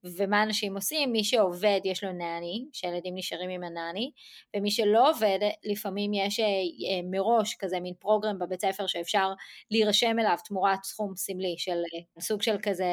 ומה 0.05 0.43
אנשים 0.43 0.75
עושים? 0.75 1.13
מי 1.13 1.25
שעובד 1.25 1.81
יש 1.85 2.05
לו 2.05 2.13
נאני, 2.13 2.65
שהילדים 2.73 3.15
נשארים 3.17 3.51
עם 3.51 3.65
הנאני, 3.65 4.11
ומי 4.57 4.71
שלא 4.71 5.11
עובד, 5.11 5.39
לפעמים 5.65 6.15
יש 6.15 6.41
אה, 6.41 6.47
אה, 6.47 7.01
מראש 7.11 7.57
כזה 7.59 7.81
מין 7.81 7.95
פרוגרם 7.99 8.39
בבית 8.39 8.61
ספר 8.61 8.87
שאפשר 8.87 9.29
להירשם 9.71 10.19
אליו 10.19 10.37
תמורת 10.45 10.85
סכום 10.85 11.17
סמלי 11.17 11.55
של 11.59 11.83
אה, 11.95 12.21
סוג 12.21 12.43
של 12.43 12.57
כזה 12.63 12.85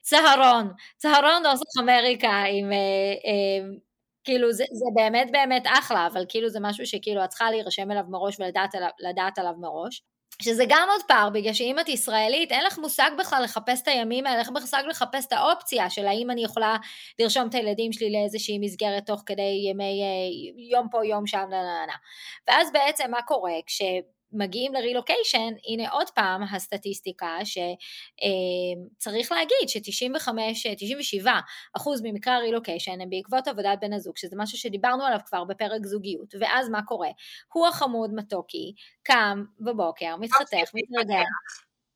צהרון, 0.00 0.72
צהרון 0.96 1.42
נוסח 1.42 1.82
אמריקה 1.82 2.44
עם... 2.50 2.70
כאילו 4.24 4.52
זה, 4.52 4.64
זה 4.72 4.84
באמת 4.94 5.28
באמת 5.32 5.62
אחלה, 5.66 6.06
אבל 6.12 6.24
כאילו 6.28 6.48
זה 6.48 6.58
משהו 6.62 6.86
שכאילו 6.86 7.24
את 7.24 7.28
צריכה 7.28 7.50
להירשם 7.50 7.90
אליו 7.90 8.04
מראש 8.08 8.40
ולדעת 8.40 8.74
עליו, 8.74 8.88
עליו 9.36 9.52
מראש. 9.60 10.02
שזה 10.42 10.64
גם 10.68 10.88
עוד 10.90 11.02
פער, 11.08 11.30
בגלל 11.30 11.52
שאם 11.52 11.76
את 11.80 11.88
ישראלית, 11.88 12.52
אין 12.52 12.64
לך 12.64 12.78
מושג 12.78 13.10
בכלל 13.18 13.42
לחפש 13.44 13.82
את 13.82 13.88
הימים 13.88 14.26
האלה, 14.26 14.36
אין 14.36 14.46
לך 14.46 14.50
מושג 14.50 14.82
לחפש 14.88 15.26
את 15.26 15.32
האופציה 15.32 15.90
של 15.90 16.06
האם 16.06 16.30
אני 16.30 16.44
יכולה 16.44 16.76
לרשום 17.18 17.48
את 17.48 17.54
הילדים 17.54 17.92
שלי 17.92 18.12
לאיזושהי 18.12 18.58
מסגרת 18.58 19.06
תוך 19.06 19.22
כדי 19.26 19.62
ימי, 19.70 20.02
אה, 20.02 20.68
יום 20.70 20.88
פה, 20.90 21.06
יום 21.06 21.26
שם, 21.26 21.46
נה 21.50 21.62
נה 21.62 21.86
נה. 21.86 21.96
ואז 22.48 22.72
בעצם 22.72 23.10
מה 23.10 23.22
קורה? 23.22 23.52
כש... 23.66 23.82
מגיעים 24.32 24.74
לרילוקיישן, 24.74 25.52
הנה 25.68 25.90
עוד 25.90 26.10
פעם 26.10 26.42
הסטטיסטיקה 26.42 27.38
שצריך 27.44 29.32
להגיד 29.32 29.68
ש-95-97 29.68 31.26
אחוז 31.76 32.00
ממקרי 32.04 32.34
הרילוקיישן 32.34 33.00
הם 33.00 33.10
בעקבות 33.10 33.48
עבודת 33.48 33.78
בן 33.80 33.92
הזוג, 33.92 34.16
שזה 34.16 34.36
משהו 34.38 34.58
שדיברנו 34.58 35.04
עליו 35.04 35.18
כבר 35.26 35.44
בפרק 35.44 35.86
זוגיות, 35.86 36.34
ואז 36.40 36.68
מה 36.68 36.82
קורה? 36.82 37.08
הוא 37.52 37.66
החמוד 37.66 38.10
מתוקי, 38.14 38.74
קם 39.02 39.44
בבוקר, 39.60 40.16
מתחתך, 40.16 40.70
מתרגל. 40.74 41.22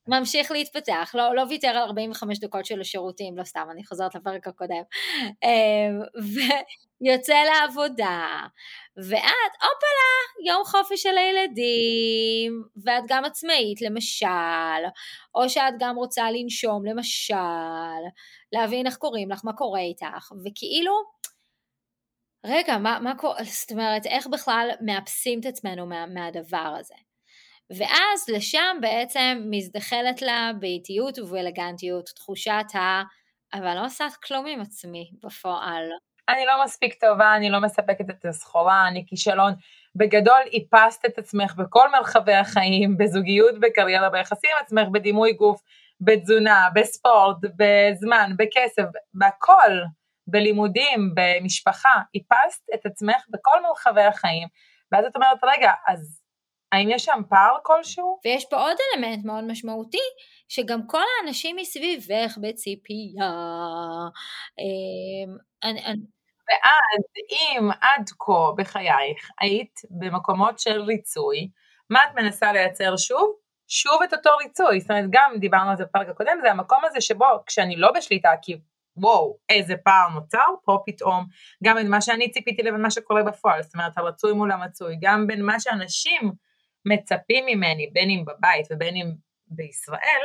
ממשיך 0.09 0.50
להתפתח, 0.50 1.11
לא, 1.14 1.35
לא 1.35 1.43
ויתר 1.49 1.69
על 1.69 1.76
45 1.76 2.38
דקות 2.38 2.66
של 2.66 2.81
השירותים, 2.81 3.38
לא 3.38 3.45
סתם, 3.45 3.66
אני 3.71 3.85
חוזרת 3.85 4.14
לפרק 4.14 4.47
הקודם, 4.47 4.83
אמ, 5.45 6.00
ויוצא 7.00 7.35
לעבודה, 7.35 8.38
ואת, 8.97 9.53
הופלה, 9.62 10.47
יום 10.47 10.65
חופש 10.65 11.03
של 11.03 11.19
הילדים, 11.19 12.62
ואת 12.85 13.05
גם 13.09 13.25
עצמאית, 13.25 13.83
למשל, 13.83 14.26
או 15.35 15.49
שאת 15.49 15.75
גם 15.79 15.97
רוצה 15.97 16.31
לנשום, 16.31 16.87
למשל, 16.87 17.35
להבין 18.53 18.87
איך 18.87 18.97
קוראים 18.97 19.31
לך, 19.31 19.41
מה 19.45 19.53
קורה 19.53 19.81
איתך, 19.81 20.33
וכאילו, 20.45 20.93
רגע, 22.47 22.79
מה, 22.79 22.99
מה 23.03 23.19
קורה, 23.19 23.45
זאת 23.45 23.73
אומרת, 23.73 24.07
איך 24.07 24.26
בכלל 24.26 24.71
מאפסים 24.81 25.41
את 25.41 25.47
עצמנו 25.47 25.87
מה, 25.87 26.07
מהדבר 26.07 26.75
הזה? 26.79 26.95
ואז 27.71 28.29
לשם 28.29 28.76
בעצם 28.81 29.43
מזדחלת 29.50 30.23
לה 30.23 30.50
באיטיות 30.61 31.19
ובאלגנטיות 31.19 32.07
תחושת 32.07 32.75
ה... 32.75 33.03
אבל 33.55 33.75
לא 33.75 33.85
עושה 33.85 34.07
כלום 34.26 34.47
עם 34.47 34.61
עצמי 34.61 35.11
בפועל. 35.23 35.85
אני 36.28 36.47
לא 36.47 36.64
מספיק 36.64 36.95
טובה, 37.00 37.37
אני 37.37 37.50
לא 37.50 37.61
מספקת 37.61 38.11
את 38.11 38.25
הסחורה, 38.25 38.88
אני 38.88 39.04
כישלון. 39.06 39.52
בגדול 39.97 40.40
איפסת 40.52 41.04
את 41.04 41.18
עצמך 41.18 41.54
בכל 41.54 41.90
מרחבי 41.90 42.35
החיים, 42.35 42.97
בזוגיות, 42.99 43.61
בקריירה, 43.61 44.11
ביחסים 44.11 44.50
עצמך, 44.61 44.88
בדימוי 44.92 45.33
גוף, 45.33 45.62
בתזונה, 46.00 46.68
בספורט, 46.75 47.37
בזמן, 47.42 48.30
בכסף, 48.38 48.83
בהכל, 49.14 49.73
בלימודים, 50.26 51.14
במשפחה, 51.14 51.95
איפסת 52.14 52.62
את 52.75 52.87
עצמך 52.87 53.25
בכל 53.28 53.62
מרחבי 53.62 54.02
החיים, 54.02 54.49
ואז 54.92 55.04
את 55.04 55.16
אומרת, 55.16 55.38
רגע, 55.45 55.73
אז 55.88 56.23
האם 56.73 56.90
יש 56.90 57.04
שם 57.04 57.21
פער 57.28 57.56
כלשהו? 57.62 58.18
ויש 58.25 58.45
פה 58.50 58.56
עוד 58.56 58.76
אלמנט 58.95 59.25
מאוד 59.25 59.45
משמעותי, 59.45 60.06
שגם 60.49 60.87
כל 60.87 61.02
האנשים 61.21 61.56
מסביבך 61.56 62.38
בציפייה. 62.42 63.30
אמ, 64.59 65.37
ואז 66.49 67.05
אם 67.31 67.71
עד 67.81 68.11
כה 68.19 68.53
בחייך 68.57 69.31
היית 69.41 69.81
במקומות 69.91 70.59
של 70.59 70.83
ריצוי, 70.83 71.50
מה 71.91 72.00
את 72.05 72.15
מנסה 72.15 72.53
לייצר 72.53 72.97
שוב? 72.97 73.35
שוב 73.69 74.03
את 74.03 74.12
אותו 74.12 74.31
ריצוי, 74.37 74.81
זאת 74.81 74.91
אומרת 74.91 75.05
גם 75.11 75.33
דיברנו 75.41 75.71
על 75.71 75.76
זה 75.76 75.85
בפרק 75.85 76.09
הקודם, 76.09 76.38
זה 76.43 76.50
המקום 76.50 76.79
הזה 76.85 77.00
שבו 77.00 77.26
כשאני 77.47 77.76
לא 77.76 77.93
בשליטה, 77.93 78.31
כי 78.43 78.57
וואו, 78.97 79.37
איזה 79.49 79.75
פער 79.76 80.09
נוצר, 80.09 80.45
פה 80.65 80.79
פתאום 80.87 81.26
גם 81.65 81.76
בין 81.76 81.91
מה 81.91 82.00
שאני 82.00 82.31
ציפיתי 82.31 82.62
לבין 82.62 82.83
מה 82.83 82.91
שקורה 82.91 83.23
בפועל, 83.23 83.62
זאת 83.62 83.75
אומרת 83.75 83.99
הרצוי 83.99 84.33
מול 84.33 84.53
המצוי, 84.53 84.97
גם 85.00 85.26
בין 85.26 85.43
מה 85.43 85.61
שאנשים 85.61 86.33
מצפים 86.85 87.47
ממני, 87.47 87.91
בין 87.93 88.11
אם 88.11 88.25
בבית 88.26 88.67
ובין 88.71 88.97
אם 88.97 89.12
בישראל, 89.47 90.23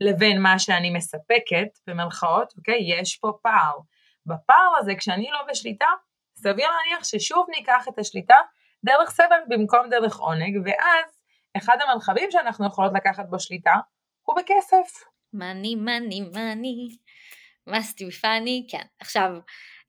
לבין 0.00 0.42
מה 0.42 0.58
שאני 0.58 0.90
מספקת, 0.90 1.68
במרכאות, 1.86 2.54
אוקיי? 2.56 2.78
יש 3.00 3.16
פה 3.16 3.32
פער. 3.42 3.78
בפער 4.26 4.72
הזה, 4.78 4.92
כשאני 4.98 5.30
לא 5.30 5.38
בשליטה, 5.50 5.88
סביר 6.36 6.68
להניח 6.70 7.04
ששוב 7.04 7.46
ניקח 7.48 7.88
את 7.88 7.98
השליטה 7.98 8.36
דרך 8.84 9.10
סבל 9.10 9.40
במקום 9.48 9.90
דרך 9.90 10.16
עונג, 10.16 10.58
ואז 10.64 11.18
אחד 11.56 11.76
המרחבים 11.80 12.30
שאנחנו 12.30 12.66
יכולות 12.66 12.92
לקחת 12.94 13.26
בו 13.28 13.40
שליטה 13.40 13.74
הוא 14.22 14.36
בכסף. 14.36 15.04
מאני, 15.32 15.74
מאני, 15.74 16.20
מאני, 16.34 16.88
must 17.70 17.92
be 17.92 18.22
funny, 18.22 18.70
כן. 18.70 18.86
עכשיו, 19.00 19.30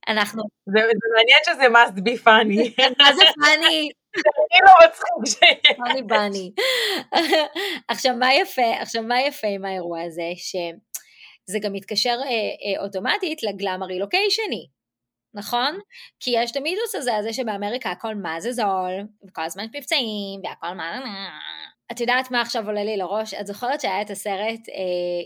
אנחנו... 0.07 0.43
זה, 0.65 0.79
זה 0.79 1.07
מעניין 1.15 1.39
שזה 1.45 1.67
must 1.67 1.99
be 1.99 2.23
funny. 2.25 2.83
מה 3.03 3.13
זה 3.13 3.21
funny? 3.23 3.91
אני 4.17 4.59
לא 4.65 4.73
מצחיק 4.87 5.39
שיהיה. 5.39 5.87
עכשיו 7.87 8.15
מה 8.15 8.33
יפה, 8.33 8.81
עכשיו 8.81 9.03
מה 9.03 9.21
יפה 9.21 9.47
עם 9.47 9.65
האירוע 9.65 10.01
הזה, 10.01 10.31
שזה 11.49 11.59
גם 11.59 11.73
מתקשר 11.73 12.17
אה, 12.23 12.27
אה, 12.27 12.83
אוטומטית 12.83 13.43
לגלאם 13.43 13.83
הרילוקיישני, 13.83 14.67
נכון? 15.33 15.79
כי 16.19 16.31
יש 16.35 16.51
את 16.51 16.57
המיתוס 16.57 16.95
הזה, 16.95 17.15
הזה 17.15 17.33
שבאמריקה 17.33 17.91
הכל 17.91 18.15
מה 18.15 18.39
זה 18.39 18.51
זול, 18.51 19.07
וכל 19.27 19.41
הזמן 19.41 19.63
יש 19.63 19.69
מבצעים, 19.75 20.41
והכל 20.43 20.73
מה... 20.73 20.99
את 21.91 21.99
יודעת 21.99 22.31
מה 22.31 22.41
עכשיו 22.41 22.65
עולה 22.65 22.83
לי 22.83 22.97
לראש? 22.97 23.33
את 23.33 23.47
זוכרת 23.47 23.81
שהיה 23.81 24.01
את 24.01 24.09
הסרט 24.09 24.69
אה, 24.69 24.73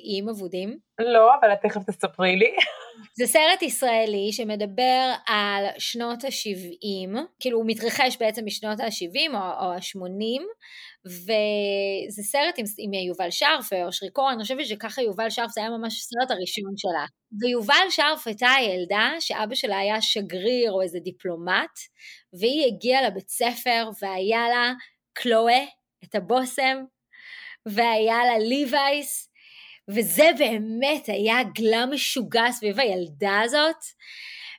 איים 0.03 0.29
אבודים? 0.29 0.77
לא, 0.99 1.35
אבל 1.39 1.53
את 1.53 1.57
תכף 1.61 1.83
תספרי 1.83 2.35
לי. 2.35 2.55
זה 3.17 3.27
סרט 3.27 3.61
ישראלי 3.61 4.31
שמדבר 4.31 5.13
על 5.27 5.65
שנות 5.77 6.23
ה-70, 6.23 7.17
כאילו 7.39 7.57
הוא 7.57 7.65
מתרחש 7.67 8.17
בעצם 8.19 8.45
בשנות 8.45 8.79
ה-70 8.79 9.33
או, 9.33 9.65
או 9.65 9.73
ה-80, 9.73 10.41
וזה 11.05 12.23
סרט 12.23 12.55
עם, 12.57 12.65
עם 12.77 12.93
יובל 12.93 13.31
שרף 13.31 13.69
ואושרי 13.71 14.09
קורן, 14.09 14.33
אני 14.33 14.41
חושבת 14.41 14.65
שככה 14.65 15.01
יובל 15.01 15.29
שרף 15.29 15.51
זה 15.51 15.61
היה 15.61 15.69
ממש 15.69 15.97
הסרט 15.97 16.31
הראשון 16.31 16.73
שלה. 16.77 17.05
ויובל 17.41 17.89
שרף 17.89 18.27
הייתה 18.27 18.49
הילדה 18.51 19.09
שאבא 19.19 19.55
שלה 19.55 19.77
היה 19.77 20.01
שגריר 20.01 20.71
או 20.71 20.81
איזה 20.81 20.99
דיפלומט, 20.99 21.79
והיא 22.33 22.67
הגיעה 22.67 23.01
לבית 23.01 23.29
ספר 23.29 23.89
והיה 24.01 24.49
לה 24.49 24.73
קלואה, 25.13 25.63
את 26.03 26.15
הבושם, 26.15 26.77
והיה 27.65 28.17
לה 28.25 28.39
ליווייס, 28.39 29.29
וזה 29.89 30.29
באמת 30.37 31.05
היה 31.07 31.37
גלה 31.55 31.85
משוגע 31.85 32.51
סביב 32.51 32.79
הילדה 32.79 33.41
הזאת, 33.41 33.83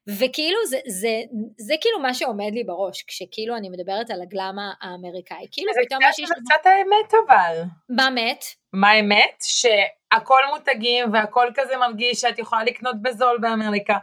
וכאילו 0.08 0.58
זה, 0.66 0.78
זה, 0.86 1.20
זה 1.58 1.74
כאילו 1.80 1.98
מה 1.98 2.14
שעומד 2.14 2.50
לי 2.52 2.64
בראש, 2.64 3.02
כשכאילו 3.02 3.56
אני 3.56 3.68
מדברת 3.68 4.10
על 4.10 4.22
הגלם 4.22 4.56
האמריקאי, 4.80 5.46
כאילו 5.52 5.72
פתאום 5.86 6.02
יש... 6.02 6.28
זה 6.28 6.34
קצת 6.34 6.66
האמת 6.66 7.14
אבל. 7.26 7.62
מה 7.88 8.08
אמת? 8.08 8.44
מה 8.72 8.90
האמת? 8.90 9.42
שהכל 9.42 10.40
מותגים 10.50 11.12
והכל 11.12 11.48
כזה 11.54 11.76
מרגיש 11.76 12.20
שאת 12.20 12.38
יכולה 12.38 12.64
לקנות 12.64 13.02
בזול 13.02 13.38
באמריקה, 13.40 13.98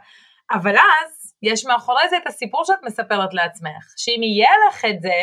אבל 0.52 0.76
אז 0.76 1.34
יש 1.42 1.64
מאחורי 1.64 2.08
זה 2.10 2.16
את 2.16 2.26
הסיפור 2.26 2.64
שאת 2.64 2.82
מספרת 2.82 3.34
לעצמך, 3.34 3.94
שאם 3.96 4.22
יהיה 4.22 4.50
לך 4.68 4.84
את 4.84 5.02
זה, 5.02 5.22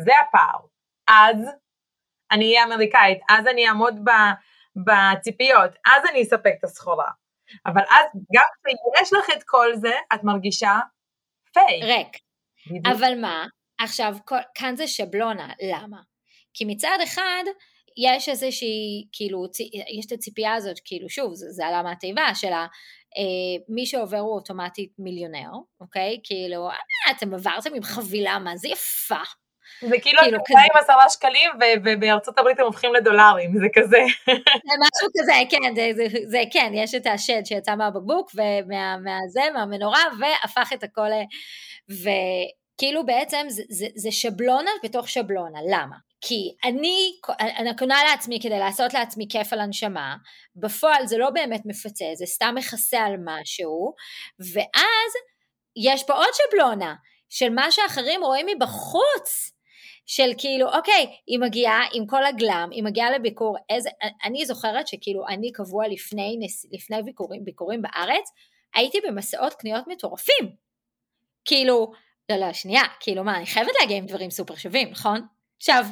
זה 0.00 0.12
הפער. 0.20 0.60
אז 1.08 1.50
אני 2.32 2.44
אהיה 2.44 2.64
אמריקאית, 2.64 3.18
אז 3.28 3.46
אני 3.46 3.68
אעמוד 3.68 4.00
ב... 4.04 4.10
בציפיות, 4.76 5.70
אז 5.86 6.02
אני 6.10 6.22
אספק 6.22 6.52
את 6.58 6.64
הסחורה. 6.64 7.10
אבל 7.66 7.82
אז 7.82 8.20
גם 8.34 8.44
כשיש 8.62 9.12
לך 9.12 9.36
את 9.36 9.42
כל 9.46 9.68
זה, 9.74 9.92
את 10.14 10.24
מרגישה 10.24 10.78
פייק. 11.52 11.84
ריק. 11.84 12.16
אבל 12.86 13.20
מה? 13.20 13.46
עכשיו, 13.80 14.16
כאן 14.54 14.76
זה 14.76 14.86
שבלונה, 14.86 15.52
למה? 15.62 16.00
כי 16.54 16.64
מצד 16.64 16.98
אחד, 17.04 17.42
יש 17.96 18.28
איזושהי, 18.28 19.08
כאילו, 19.12 19.46
יש 19.98 20.06
את 20.06 20.12
הציפייה 20.12 20.54
הזאת, 20.54 20.80
כאילו, 20.84 21.08
שוב, 21.08 21.34
זה, 21.34 21.46
זה 21.50 21.66
עלה 21.66 21.82
מהתיבה 21.82 22.34
שלה, 22.34 22.66
אה, 23.16 23.64
מי 23.68 23.86
שעובר 23.86 24.18
הוא 24.18 24.34
אוטומטית 24.34 24.92
מיליונר, 24.98 25.50
אוקיי? 25.80 26.20
כאילו, 26.24 26.70
אה, 26.70 26.76
אתם 27.10 27.34
עברתם 27.34 27.74
עם 27.74 27.82
חבילה, 27.82 28.38
מה 28.38 28.56
זה 28.56 28.68
יפה, 28.68 29.22
זה 29.80 29.96
כאילו 30.02 30.22
כאילו 30.22 30.36
אתה 30.36 30.58
עם 30.58 30.82
עשרה 30.82 31.10
שקלים 31.10 31.50
ובארצות 31.84 32.38
הברית 32.38 32.60
הם 32.60 32.66
הופכים 32.66 32.94
לדולרים, 32.94 33.58
זה 33.58 33.66
כזה. 33.74 34.04
זה 34.26 34.74
משהו 34.80 35.08
כזה, 35.18 35.32
כן, 35.50 35.74
זה, 35.74 35.90
זה, 35.96 36.18
זה 36.26 36.42
כן, 36.52 36.72
יש 36.74 36.94
את 36.94 37.06
השד 37.06 37.44
שיצא 37.44 37.74
מהבקבוק 37.74 38.30
ומהזה, 38.34 39.42
מהמנורה, 39.54 40.02
והפך 40.20 40.72
את 40.72 40.82
הכל, 40.82 41.08
וכאילו 41.90 43.06
בעצם 43.06 43.46
זה, 43.48 43.62
זה, 43.68 43.86
זה 43.94 44.12
שבלונה 44.12 44.70
בתוך 44.84 45.08
שבלונה, 45.08 45.58
למה? 45.70 45.96
כי 46.20 46.54
אני, 46.64 47.12
אני 47.40 47.76
קונה 47.76 48.04
לעצמי 48.10 48.38
כדי 48.42 48.58
לעשות 48.58 48.94
לעצמי 48.94 49.26
כיף 49.30 49.52
על 49.52 49.60
הנשמה, 49.60 50.16
בפועל 50.56 51.06
זה 51.06 51.18
לא 51.18 51.30
באמת 51.30 51.60
מפצה, 51.64 52.04
זה 52.14 52.26
סתם 52.26 52.54
מכסה 52.58 53.00
על 53.00 53.16
משהו, 53.24 53.94
ואז 54.52 55.12
יש 55.76 56.04
פה 56.06 56.12
עוד 56.14 56.28
שבלונה 56.32 56.94
של 57.28 57.50
מה 57.50 57.70
שאחרים 57.70 58.24
רואים 58.24 58.46
מבחוץ, 58.46 59.55
של 60.06 60.30
כאילו, 60.38 60.72
אוקיי, 60.72 61.06
היא 61.26 61.38
מגיעה 61.38 61.80
עם 61.92 62.06
כל 62.06 62.26
הגלם, 62.26 62.68
היא 62.72 62.84
מגיעה 62.84 63.10
לביקור, 63.10 63.56
איזה, 63.70 63.90
אני 64.24 64.46
זוכרת 64.46 64.88
שכאילו 64.88 65.26
אני 65.28 65.52
קבוע 65.52 65.88
לפני, 65.88 66.38
לפני 66.72 67.02
ביקורים, 67.02 67.44
ביקורים 67.44 67.82
בארץ, 67.82 68.30
הייתי 68.74 68.98
במסעות 69.08 69.54
קניות 69.54 69.84
מטורפים. 69.86 70.50
כאילו, 71.44 71.92
לא, 72.28 72.36
לא, 72.36 72.52
שנייה, 72.52 72.82
כאילו 73.00 73.24
מה, 73.24 73.36
אני 73.36 73.46
חייבת 73.46 73.72
להגיע 73.80 73.96
עם 73.96 74.06
דברים 74.06 74.30
סופר 74.30 74.56
שווים, 74.56 74.90
נכון? 74.90 75.20
עכשיו, 75.56 75.84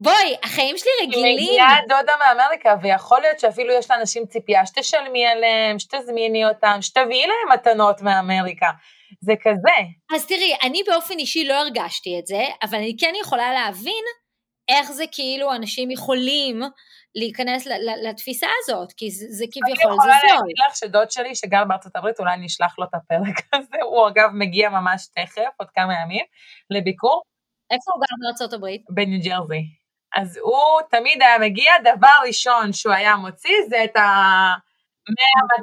בואי, 0.00 0.36
החיים 0.42 0.78
שלי 0.78 0.90
רגילים. 1.02 1.38
היא 1.38 1.48
מגיעה 1.48 1.76
דודה 1.82 2.12
מאמריקה, 2.20 2.74
ויכול 2.82 3.20
להיות 3.20 3.40
שאפילו 3.40 3.74
יש 3.74 3.90
לאנשים 3.90 4.26
ציפייה 4.26 4.66
שתשלמי 4.66 5.26
עליהם, 5.26 5.78
שתזמיני 5.78 6.44
אותם, 6.44 6.78
שתביאי 6.80 7.26
להם 7.26 7.58
מתנות 7.58 8.02
מאמריקה. 8.02 8.70
זה 9.20 9.32
כזה. 9.42 9.76
אז 10.16 10.26
תראי, 10.26 10.56
אני 10.62 10.82
באופן 10.86 11.18
אישי 11.18 11.44
לא 11.44 11.54
הרגשתי 11.54 12.18
את 12.18 12.26
זה, 12.26 12.42
אבל 12.62 12.78
אני 12.78 12.96
כן 13.00 13.12
יכולה 13.20 13.52
להבין 13.52 14.04
איך 14.68 14.92
זה 14.92 15.04
כאילו 15.12 15.54
אנשים 15.54 15.90
יכולים 15.90 16.60
להיכנס 17.14 17.66
לתפיסה 18.08 18.46
הזאת, 18.62 18.92
כי 18.92 19.10
זה, 19.10 19.26
זה 19.30 19.44
כביכול, 19.52 19.92
זה 19.92 19.96
זול. 19.96 20.10
אני 20.10 20.16
יכולה 20.16 20.40
להגיד 20.40 20.56
לך 20.68 20.76
שדוד 20.76 21.10
שלי 21.10 21.34
שגר 21.34 21.64
בארצות 21.64 21.96
הברית, 21.96 22.20
אולי 22.20 22.34
אני 22.34 22.46
אשלח 22.46 22.78
לו 22.78 22.84
את 22.84 22.94
הפרק 22.94 23.36
הזה, 23.54 23.76
הוא 23.82 24.08
אגב 24.08 24.30
מגיע 24.32 24.70
ממש 24.70 25.06
תכף, 25.14 25.50
עוד 25.56 25.68
כמה 25.74 25.94
ימים, 26.02 26.24
לביקור. 26.70 27.22
איפה 27.70 27.92
הוא 27.94 28.00
גר 28.00 28.16
בארצות 28.26 28.52
הברית? 28.52 28.82
בניו 28.90 29.20
ג'רזי. 29.24 29.62
אז 30.16 30.36
הוא 30.36 30.80
תמיד 30.90 31.22
היה 31.22 31.38
מגיע, 31.38 31.72
דבר 31.84 32.14
ראשון 32.26 32.72
שהוא 32.72 32.94
היה 32.94 33.16
מוציא 33.16 33.56
זה 33.68 33.84
את 33.84 33.96
ה... 33.96 34.00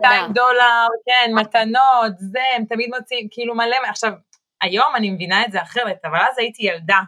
100-200 0.03 0.33
דולר, 0.33 0.87
כן, 1.05 1.31
מתנות, 1.33 2.17
זה, 2.17 2.39
הם 2.55 2.65
תמיד 2.65 2.89
מוציאים, 2.97 3.27
כאילו 3.31 3.55
מלא, 3.55 3.77
עכשיו, 3.89 4.11
היום 4.61 4.95
אני 4.95 5.09
מבינה 5.09 5.45
את 5.45 5.51
זה 5.51 5.61
אחרת, 5.61 5.97
אבל 6.05 6.19
אז 6.19 6.37
הייתי 6.37 6.63
ילדה 6.63 6.99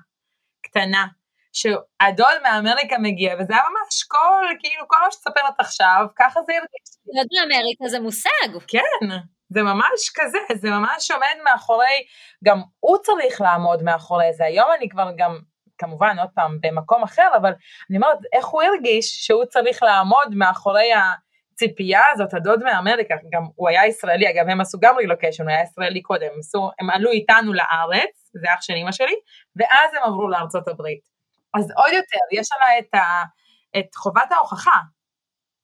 קטנה, 0.65 1.05
שהדוד 1.53 2.41
מאמריקה 2.43 2.97
מגיע, 2.97 3.35
וזה 3.39 3.53
היה 3.53 3.63
ממש 3.63 4.03
כל, 4.03 4.45
כאילו, 4.59 4.87
כל 4.87 4.97
מה 5.05 5.11
שתספר 5.11 5.41
לך 5.49 5.55
עכשיו, 5.59 6.05
ככה 6.15 6.39
זה 6.45 6.53
הרגיש. 6.53 6.89
דוד 7.05 7.49
מאמריקה 7.49 7.87
זה 7.87 7.99
מושג. 7.99 8.57
כן, 8.67 9.07
זה 9.49 9.63
ממש 9.63 10.09
כזה, 10.15 10.37
זה 10.61 10.69
ממש 10.69 11.11
עומד 11.11 11.35
מאחורי, 11.43 12.05
גם 12.43 12.61
הוא 12.79 12.97
צריך 12.97 13.41
לעמוד 13.41 13.83
מאחורי 13.83 14.33
זה. 14.33 14.45
היום 14.45 14.67
אני 14.77 14.89
כבר 14.89 15.09
גם, 15.17 15.39
כמובן, 15.77 16.19
עוד 16.19 16.29
פעם, 16.35 16.57
במקום 16.61 17.03
אחר, 17.03 17.29
אבל 17.37 17.51
אני 17.89 17.97
אומרת, 17.97 18.17
איך 18.33 18.45
הוא 18.45 18.63
הרגיש 18.63 19.25
שהוא 19.25 19.45
צריך 19.45 19.83
לעמוד 19.83 20.35
מאחורי 20.35 20.91
הציפייה 21.63 22.01
הזאת, 22.13 22.33
הדוד 22.33 22.63
מאמריקה, 22.63 23.15
גם 23.31 23.43
הוא 23.55 23.69
היה 23.69 23.85
ישראלי, 23.87 24.29
אגב, 24.29 24.49
הם 24.49 24.61
עשו 24.61 24.77
גם 24.81 24.95
רילוקיישן, 24.97 25.43
הוא 25.43 25.51
היה 25.51 25.63
ישראלי 25.63 26.01
קודם, 26.01 26.27
הם, 26.33 26.39
עשו, 26.39 26.71
הם 26.79 26.89
עלו 26.89 27.11
איתנו 27.11 27.53
לארץ, 27.53 28.31
זה 28.33 28.53
אח 28.53 28.61
של 28.61 28.73
אמא 28.73 28.91
שלי, 28.91 29.15
ואז 29.55 29.93
הם 29.93 30.03
עברו 30.03 30.29
לארצות 30.29 30.67
הברית. 30.67 31.01
אז 31.57 31.71
עוד 31.77 31.93
יותר, 31.93 32.41
יש 32.41 32.47
עליי 32.57 32.79
את, 32.79 32.93
ה, 32.93 33.23
את 33.79 33.95
חובת 33.95 34.31
ההוכחה. 34.31 34.79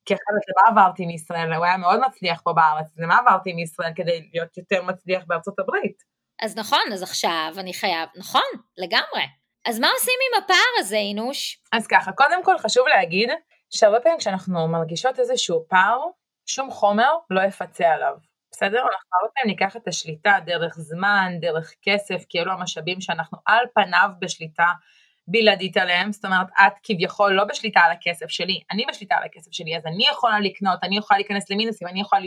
כי 0.05 0.13
אחרת 0.13 0.43
למה 0.49 0.81
עברתי 0.81 1.05
מישראל? 1.05 1.53
הוא 1.53 1.65
היה 1.65 1.77
מאוד 1.77 1.99
מצליח 1.99 2.41
פה 2.43 2.53
בארץ, 2.53 2.87
למה 2.97 3.17
עברתי 3.17 3.53
מישראל 3.53 3.91
כדי 3.95 4.29
להיות 4.33 4.57
יותר 4.57 4.83
מצליח 4.83 5.23
בארצות 5.27 5.59
הברית? 5.59 6.03
אז 6.41 6.57
נכון, 6.57 6.93
אז 6.93 7.03
עכשיו 7.03 7.53
אני 7.57 7.73
חייב, 7.73 8.09
נכון, 8.17 8.49
לגמרי. 8.77 9.23
אז 9.65 9.79
מה 9.79 9.87
עושים 9.93 10.13
עם 10.27 10.43
הפער 10.43 10.79
הזה, 10.79 10.95
אינוש? 10.95 11.61
אז 11.73 11.87
ככה, 11.87 12.11
קודם 12.11 12.43
כל 12.43 12.57
חשוב 12.57 12.87
להגיד 12.87 13.29
שהרבה 13.69 13.99
פעמים 13.99 14.17
כשאנחנו 14.17 14.67
מרגישות 14.67 15.19
איזשהו 15.19 15.65
פער, 15.67 15.99
שום 16.45 16.71
חומר 16.71 17.11
לא 17.29 17.41
יפצה 17.41 17.93
עליו. 17.93 18.17
בסדר? 18.51 18.79
אנחנו 18.79 19.09
הרבה 19.21 19.33
פעמים 19.33 19.51
ניקח 19.51 19.75
את 19.75 19.87
השליטה 19.87 20.37
דרך 20.45 20.75
זמן, 20.77 21.33
דרך 21.41 21.73
כסף, 21.81 22.25
כי 22.29 22.39
אלו 22.39 22.51
המשאבים 22.51 23.01
שאנחנו 23.01 23.37
על 23.45 23.65
פניו 23.73 24.09
בשליטה 24.19 24.67
בלעדית 25.27 25.77
עליהם, 25.77 26.11
זאת 26.11 26.25
אומרת, 26.25 26.47
את 26.67 26.73
כביכול 26.83 27.33
לא 27.33 27.43
בשליטה 27.43 27.79
על 27.79 27.91
הכסף 27.91 28.29
שלי, 28.29 28.61
אני 28.71 28.85
בשליטה 28.89 29.15
על 29.15 29.23
הכסף 29.23 29.51
שלי, 29.51 29.77
אז 29.77 29.85
אני 29.85 30.07
יכולה 30.11 30.39
לקנות, 30.39 30.79
אני 30.83 30.97
יכולה 30.97 31.17
להיכנס 31.17 31.49
למינוסים, 31.49 31.87
אני 31.87 32.01
יכולה 32.01 32.21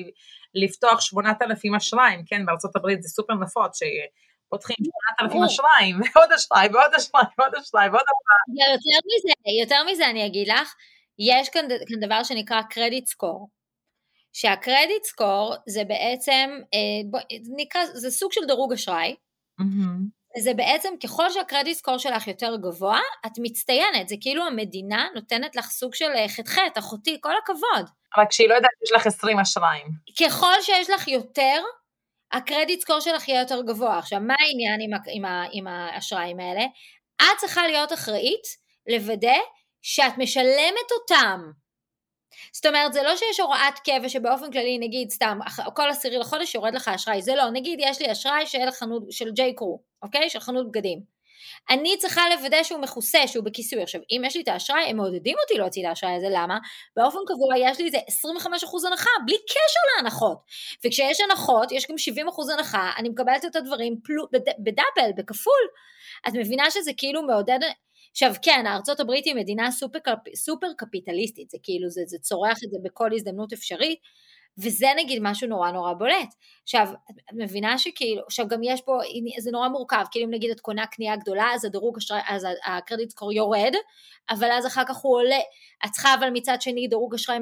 לפתוח 0.55 1.01
8,000 1.01 1.75
אשריים, 1.75 2.23
כן, 2.27 2.47
בארצות 2.47 2.77
הברית 2.77 3.03
זה 3.03 3.09
סופר 3.09 3.35
נפוץ, 3.35 3.79
שפותחים 3.79 4.77
8,000 5.21 5.45
אשריים, 5.45 5.97
ועוד 6.15 6.33
אשראי, 6.33 6.69
ועוד 6.73 6.95
אשראי, 6.95 7.25
ועוד 7.39 7.55
אשראי, 7.55 7.89
ועוד 7.89 8.03
אשראי. 8.03 8.73
יותר 8.75 8.99
מזה, 9.07 9.33
יותר 9.63 9.93
מזה 9.93 10.11
אני 10.11 10.27
אגיד 10.27 10.49
לך, 10.49 10.75
יש 11.19 11.49
כאן, 11.49 11.69
כאן 11.69 12.07
דבר 12.07 12.23
שנקרא 12.23 12.63
קרדיט 12.63 13.07
סקור. 13.07 13.49
שהקרדיט 14.33 15.05
סקור 15.05 15.55
זה 15.69 15.85
בעצם, 15.85 16.51
אה, 16.75 17.11
בוא, 17.11 17.21
נקרא, 17.57 17.85
זה 17.85 18.11
סוג 18.11 18.33
של 18.33 18.41
דירוג 18.47 18.73
אשראי, 18.73 19.15
mm-hmm. 19.61 20.43
זה 20.43 20.55
בעצם 20.55 20.89
ככל 21.05 21.31
שהקרדיט 21.31 21.77
סקור 21.77 21.99
שלך 21.99 22.27
יותר 22.27 22.57
גבוה, 22.57 23.01
את 23.27 23.33
מצטיינת, 23.43 24.09
זה 24.09 24.15
כאילו 24.21 24.47
המדינה 24.47 25.07
נותנת 25.15 25.57
לך 25.57 25.67
סוג 25.67 25.95
של 25.95 26.11
אה, 26.17 26.29
ח"ח, 26.29 26.59
אחותי, 26.79 27.19
כל 27.21 27.33
הכבוד. 27.43 27.91
רק 28.19 28.33
שהיא 28.33 28.49
לא 28.49 28.55
יודעת 28.55 28.71
שיש 28.79 28.93
לך 28.97 29.07
20 29.07 29.39
אשראים. 29.39 29.87
ככל 30.21 30.63
שיש 30.63 30.91
לך 30.91 31.09
יותר, 31.09 31.63
הקרדיט 32.33 32.81
סקור 32.81 33.01
שלך 33.01 33.29
יהיה 33.29 33.41
יותר 33.41 33.63
גבוה. 33.63 33.99
עכשיו, 33.99 34.21
מה 34.21 34.35
העניין 34.39 34.81
עם, 34.81 34.91
עם, 35.13 35.49
עם 35.53 35.67
האשראים 35.67 36.41
האלה? 36.41 36.65
את 37.17 37.39
צריכה 37.39 37.67
להיות 37.67 37.93
אחראית 37.93 38.43
לוודא 38.89 39.39
שאת 39.83 40.13
משלמת 40.19 40.93
אותם. 41.01 41.41
זאת 42.53 42.67
אומרת, 42.67 42.93
זה 42.93 43.03
לא 43.03 43.17
שיש 43.17 43.41
הוראת 43.41 43.79
קבע 43.85 44.09
שבאופן 44.09 44.53
כללי, 44.53 44.79
נגיד, 44.79 45.11
סתם, 45.11 45.39
כל 45.75 45.89
עשירי 45.89 46.19
לחודש 46.19 46.55
יורד 46.55 46.75
לך 46.75 46.89
אשראי, 46.89 47.23
זה 47.23 47.35
לא, 47.35 47.51
נגיד 47.51 47.79
יש 47.83 48.01
לי 48.01 48.13
אשראי 48.13 48.47
של 48.47 48.71
חנות, 48.71 49.03
של 49.11 49.31
ג'יי 49.31 49.55
קרו, 49.55 49.83
אוקיי? 50.03 50.31
של 50.31 50.41
חנות 50.41 50.71
בגדים. 50.71 51.19
אני 51.71 51.97
צריכה 51.99 52.23
לוודא 52.37 52.63
שהוא 52.63 52.81
מכוסה, 52.81 53.27
שהוא 53.27 53.45
בכיסוי. 53.45 53.83
עכשיו, 53.83 54.01
אם 54.11 54.23
יש 54.27 54.37
לי 54.37 54.43
את 54.43 54.49
האשראי, 54.49 54.81
הם 54.81 54.97
מעודדים 54.97 55.37
אותי 55.43 55.55
להוציא 55.55 55.83
את 55.83 55.89
האשראי 55.89 56.13
הזה, 56.13 56.27
למה? 56.31 56.59
באופן 56.97 57.19
קבוע 57.27 57.59
יש 57.59 57.79
לי 57.79 57.87
איזה 57.87 57.99
25% 57.99 58.87
הנחה, 58.91 59.11
בלי 59.27 59.37
קשר 59.45 59.81
להנחות. 59.97 60.39
וכשיש 60.85 61.21
הנחות, 61.21 61.73
יש 61.73 61.87
גם 61.87 61.95
70% 62.29 62.53
הנחה, 62.53 62.91
אני 62.97 63.09
מקבלת 63.09 63.45
את 63.45 63.57
הדברים 63.57 63.97
פלו, 64.05 64.25
בד, 64.33 64.41
בדאבל, 64.59 65.11
בכפול. 65.17 65.69
את 66.29 66.33
מבינה 66.35 66.71
שזה 66.71 66.91
כאילו 66.97 67.23
מעודד, 67.23 67.59
עכשיו 68.11 68.33
כן, 68.43 68.67
ארצות 68.67 69.01
הברית 69.01 69.25
היא 69.25 69.35
מדינה 69.35 69.71
סופר, 69.71 69.99
סופר 70.35 70.67
קפיטליסטית, 70.79 71.51
זה 71.51 71.59
כאילו, 71.63 71.91
זה, 71.91 72.01
זה 72.07 72.19
צורח 72.19 72.59
את 72.65 72.71
זה 72.71 72.79
בכל 72.85 73.11
הזדמנות 73.15 73.53
אפשרית, 73.53 73.99
וזה 74.65 74.87
נגיד 74.97 75.19
משהו 75.23 75.49
נורא 75.49 75.71
נורא 75.71 75.93
בולט. 75.93 76.35
עכשיו, 76.63 76.87
את 77.11 77.35
מבינה 77.35 77.79
שכאילו, 77.79 78.23
עכשיו 78.27 78.49
גם 78.49 78.61
יש 78.63 78.81
פה, 78.81 78.99
זה 79.39 79.51
נורא 79.51 79.69
מורכב, 79.69 80.05
כאילו 80.11 80.27
אם 80.27 80.31
נגיד 80.35 80.51
את 80.51 80.61
קונה 80.61 80.87
קנייה 80.87 81.17
גדולה, 81.17 81.47
אז 81.55 81.65
הדירוג 81.65 81.99
אז 82.29 82.47
הקרדיט 82.65 83.11
סקור 83.11 83.33
יורד, 83.33 83.75
אבל 84.31 84.51
אז 84.53 84.67
אחר 84.67 84.83
כך 84.89 84.97
הוא 84.97 85.17
עולה. 85.17 85.39
את 85.85 85.91
צריכה 85.91 86.15
אבל 86.15 86.31
מצד 86.33 86.57
שני 86.61 86.89
דירוג 86.89 87.15
אשראי, 87.15 87.39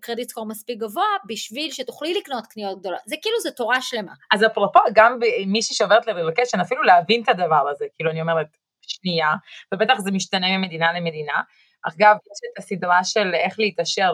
קרדיט 0.00 0.28
סקור 0.28 0.46
מספיק 0.46 0.78
גבוה, 0.78 1.06
בשביל 1.26 1.70
שתוכלי 1.70 2.14
לקנות 2.14 2.46
קניות 2.46 2.80
גדולות. 2.80 3.00
זה 3.06 3.16
כאילו, 3.22 3.40
זה 3.40 3.50
תורה 3.50 3.82
שלמה. 3.82 4.12
אז 4.32 4.44
אפרופו, 4.44 4.80
גם 4.94 5.18
מישהי 5.46 5.76
שעוברת 5.76 6.06
לרילוקיישן, 6.06 6.60
אפילו 6.60 6.82
להבין 6.82 7.22
את 7.22 7.28
הדבר 7.28 7.68
הזה, 7.70 7.84
כאילו 7.96 8.10
אני 8.10 8.20
אומרת, 8.20 8.46
שנייה, 8.82 9.28
ובטח 9.74 9.98
זה 9.98 10.10
משתנה 10.10 10.58
ממדינה 10.58 10.92
למדינה. 10.92 11.42
אגב, 11.88 12.16
יש 12.16 12.40
את 12.52 12.58
הסדרה 12.58 13.04
של 13.04 13.34
איך 13.34 13.58
להתעשר 13.58 14.12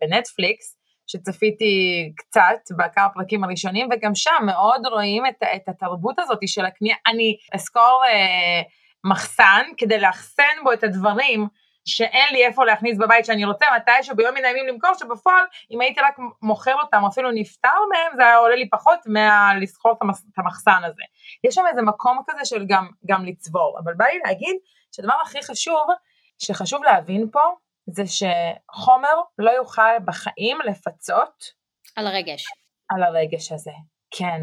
בנטפליקס, 0.00 0.78
שצפיתי 1.06 1.74
קצת 2.16 2.76
בכמה 2.78 3.08
פרקים 3.14 3.44
הראשונים, 3.44 3.88
וגם 3.92 4.14
שם 4.14 4.46
מאוד 4.46 4.86
רואים 4.86 5.26
את, 5.26 5.42
את 5.56 5.68
התרבות 5.68 6.18
הזאת 6.18 6.38
של 6.46 6.64
הקנייה. 6.64 6.96
אני 7.06 7.36
אזכור 7.54 8.02
אה, 8.08 8.62
מחסן 9.04 9.62
כדי 9.76 10.00
לאחסן 10.00 10.56
בו 10.64 10.72
את 10.72 10.84
הדברים 10.84 11.46
שאין 11.84 12.32
לי 12.32 12.46
איפה 12.46 12.64
להכניס 12.64 12.98
בבית 12.98 13.24
שאני 13.24 13.44
רוצה, 13.44 13.66
מתישהו 13.76 14.16
ביום 14.16 14.34
מן 14.34 14.44
הימים 14.44 14.66
למכור, 14.66 14.90
שבפועל 14.94 15.44
אם 15.70 15.80
הייתי 15.80 16.00
רק 16.00 16.16
מוכר 16.42 16.74
אותם, 16.74 17.04
אפילו 17.04 17.30
נפטר 17.30 17.68
מהם, 17.92 18.16
זה 18.16 18.22
היה 18.22 18.36
עולה 18.36 18.56
לי 18.56 18.70
פחות 18.70 18.98
מלסחור 19.06 19.92
את 19.92 20.38
המחסן 20.38 20.84
הזה. 20.84 21.02
יש 21.44 21.54
שם 21.54 21.64
איזה 21.70 21.82
מקום 21.82 22.22
כזה 22.26 22.44
של 22.44 22.64
גם, 22.68 22.88
גם 23.06 23.24
לצבור, 23.24 23.78
אבל 23.84 23.94
בא 23.94 24.04
לי 24.04 24.18
להגיד 24.24 24.56
שהדבר 24.92 25.14
הכי 25.22 25.42
חשוב, 25.42 25.86
שחשוב 26.38 26.84
להבין 26.84 27.28
פה, 27.32 27.40
זה 27.86 28.02
שחומר 28.06 29.14
לא 29.38 29.50
יוכל 29.50 29.98
בחיים 30.04 30.58
לפצות 30.60 31.44
על 31.96 32.06
הרגש. 32.06 32.44
על 32.88 33.02
הרגש 33.02 33.52
הזה, 33.52 33.72
כן. 34.10 34.40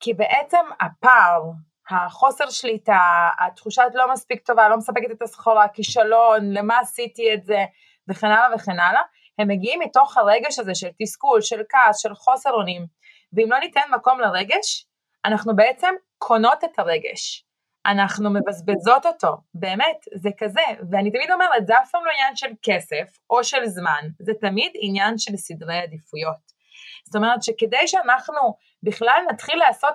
כי 0.00 0.14
בעצם 0.14 0.64
הפער 0.80 1.42
החוסר 1.90 2.50
שליטה, 2.50 3.28
התחושת 3.38 3.82
לא 3.94 4.12
מספיק 4.12 4.46
טובה, 4.46 4.68
לא 4.68 4.76
מספקת 4.76 5.10
את 5.10 5.22
הסחורה, 5.22 5.64
הכישלון, 5.64 6.52
למה 6.52 6.78
עשיתי 6.78 7.34
את 7.34 7.44
זה, 7.44 7.64
וכן 8.08 8.26
הלאה 8.26 8.54
וכן 8.54 8.80
הלאה, 8.80 9.02
הם 9.38 9.48
מגיעים 9.48 9.80
מתוך 9.80 10.16
הרגש 10.16 10.58
הזה 10.58 10.74
של 10.74 10.88
תסכול, 11.02 11.40
של 11.40 11.62
כעס, 11.68 11.98
של 11.98 12.14
חוסר 12.14 12.50
אונים, 12.50 12.86
ואם 13.32 13.46
לא 13.50 13.58
ניתן 13.58 13.80
מקום 13.96 14.20
לרגש, 14.20 14.86
אנחנו 15.24 15.56
בעצם 15.56 15.94
קונות 16.18 16.64
את 16.64 16.78
הרגש. 16.78 17.46
אנחנו 17.86 18.30
מבזבזות 18.30 19.06
אותו, 19.06 19.36
באמת, 19.54 19.96
זה 20.14 20.30
כזה, 20.38 20.60
ואני 20.90 21.10
תמיד 21.10 21.30
אומרת, 21.30 21.66
זה 21.66 21.78
אף 21.78 21.90
פעם 21.90 22.04
לא 22.04 22.10
עניין 22.10 22.36
של 22.36 22.50
כסף 22.62 23.18
או 23.30 23.44
של 23.44 23.66
זמן, 23.66 24.08
זה 24.20 24.32
תמיד 24.40 24.72
עניין 24.74 25.18
של 25.18 25.36
סדרי 25.36 25.78
עדיפויות. 25.78 26.56
זאת 27.06 27.16
אומרת 27.16 27.42
שכדי 27.42 27.88
שאנחנו 27.88 28.54
בכלל 28.86 29.22
נתחיל 29.32 29.58
לעשות 29.58 29.94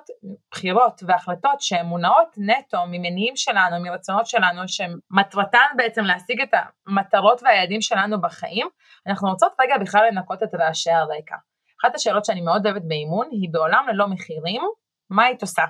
בחירות 0.52 1.02
והחלטות 1.08 1.62
שהן 1.62 1.86
מונעות 1.86 2.28
נטו 2.38 2.78
ממניעים 2.88 3.36
שלנו, 3.36 3.84
מרצונות 3.84 4.26
שלנו, 4.26 4.62
שמטרתן 4.68 5.68
בעצם 5.78 6.04
להשיג 6.04 6.42
את 6.42 6.50
המטרות 6.88 7.44
והיעדים 7.44 7.82
שלנו 7.82 8.22
בחיים, 8.22 8.68
אנחנו 9.08 9.30
רוצות 9.30 9.54
רגע 9.62 9.78
בכלל 9.78 10.08
לנקות 10.12 10.44
את 10.44 10.56
רעשי 10.56 10.92
הרקע. 10.92 11.36
אחת 11.82 11.96
השאלות 11.96 12.26
שאני 12.26 12.42
מאוד 12.42 12.66
אוהבת 12.66 12.82
באימון 12.88 13.28
היא 13.32 13.50
בעולם 13.52 13.86
ללא 13.88 14.08
מחירים, 14.08 14.62
מה 15.10 15.24
היית 15.24 15.42
עושה? 15.42 15.64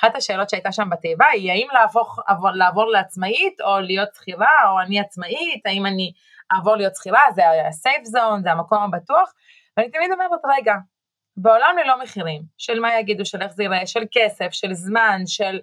אחת 0.00 0.16
השאלות 0.16 0.50
שהייתה 0.50 0.72
שם 0.72 0.90
בתיבה 0.90 1.26
היא 1.26 1.52
האם 1.52 1.68
לעבור, 1.72 2.16
לעבור, 2.28 2.50
לעבור 2.50 2.86
לעצמאית 2.86 3.60
או 3.60 3.80
להיות 3.80 4.08
שכירה 4.14 4.70
או 4.70 4.80
אני 4.80 5.00
עצמאית, 5.00 5.66
האם 5.66 5.86
אני 5.86 6.12
אעבור 6.54 6.76
להיות 6.76 6.96
שכירה, 6.96 7.20
זה 7.34 7.48
ה-safe 7.48 8.06
zone, 8.06 8.42
זה 8.42 8.52
המקום 8.52 8.82
הבטוח, 8.82 9.32
ואני 9.76 9.90
תמיד 9.90 10.12
אומרת, 10.12 10.40
רגע, 10.58 10.74
בעולם 11.42 11.76
ללא 11.84 12.02
מחירים, 12.02 12.42
של 12.58 12.80
מה 12.80 12.98
יגידו, 12.98 13.26
של 13.26 13.42
איך 13.42 13.52
זה 13.52 13.62
ייראה, 13.62 13.86
של 13.86 14.02
כסף, 14.12 14.48
של 14.50 14.72
זמן, 14.72 15.20
של, 15.26 15.60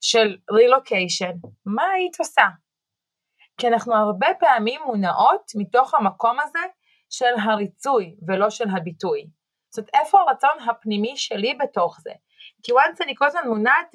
של 0.00 0.36
רילוקיישן, 0.50 1.32
מה 1.66 1.82
היית 1.94 2.20
עושה? 2.20 2.46
כי 3.58 3.68
אנחנו 3.68 3.94
הרבה 3.94 4.26
פעמים 4.38 4.80
מונעות 4.86 5.52
מתוך 5.54 5.94
המקום 5.94 6.40
הזה 6.40 6.58
של 7.10 7.40
הריצוי 7.42 8.16
ולא 8.28 8.50
של 8.50 8.64
הביטוי. 8.76 9.26
זאת 9.70 9.78
אומרת, 9.78 9.90
איפה 9.94 10.20
הרצון 10.20 10.68
הפנימי 10.70 11.16
שלי 11.16 11.54
בתוך 11.54 12.00
זה? 12.00 12.12
כי 12.62 12.72
once 12.72 13.04
אני 13.04 13.12
כל 13.16 13.26
הזמן 13.26 13.40
מונעת 13.46 13.94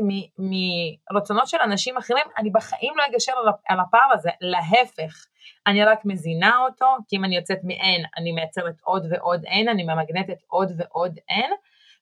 מרצונות 1.11 1.47
של 1.47 1.57
אנשים 1.63 1.97
אחרים, 1.97 2.25
אני 2.37 2.49
בחיים 2.49 2.93
לא 2.95 3.03
אגשר 3.05 3.33
על 3.69 3.79
הפער 3.79 4.13
הזה, 4.13 4.29
להפך, 4.41 5.25
אני 5.67 5.83
רק 5.83 6.05
מזינה 6.05 6.57
אותו, 6.57 6.85
כי 7.07 7.15
אם 7.17 7.25
אני 7.25 7.35
יוצאת 7.35 7.59
מ-N, 7.63 8.07
אני 8.17 8.31
מייצרת 8.31 8.75
עוד 8.83 9.05
ועוד 9.11 9.45
N, 9.45 9.71
אני 9.71 9.83
ממגנטת 9.83 10.37
עוד 10.47 10.71
ועוד 10.77 11.19
N, 11.31 11.51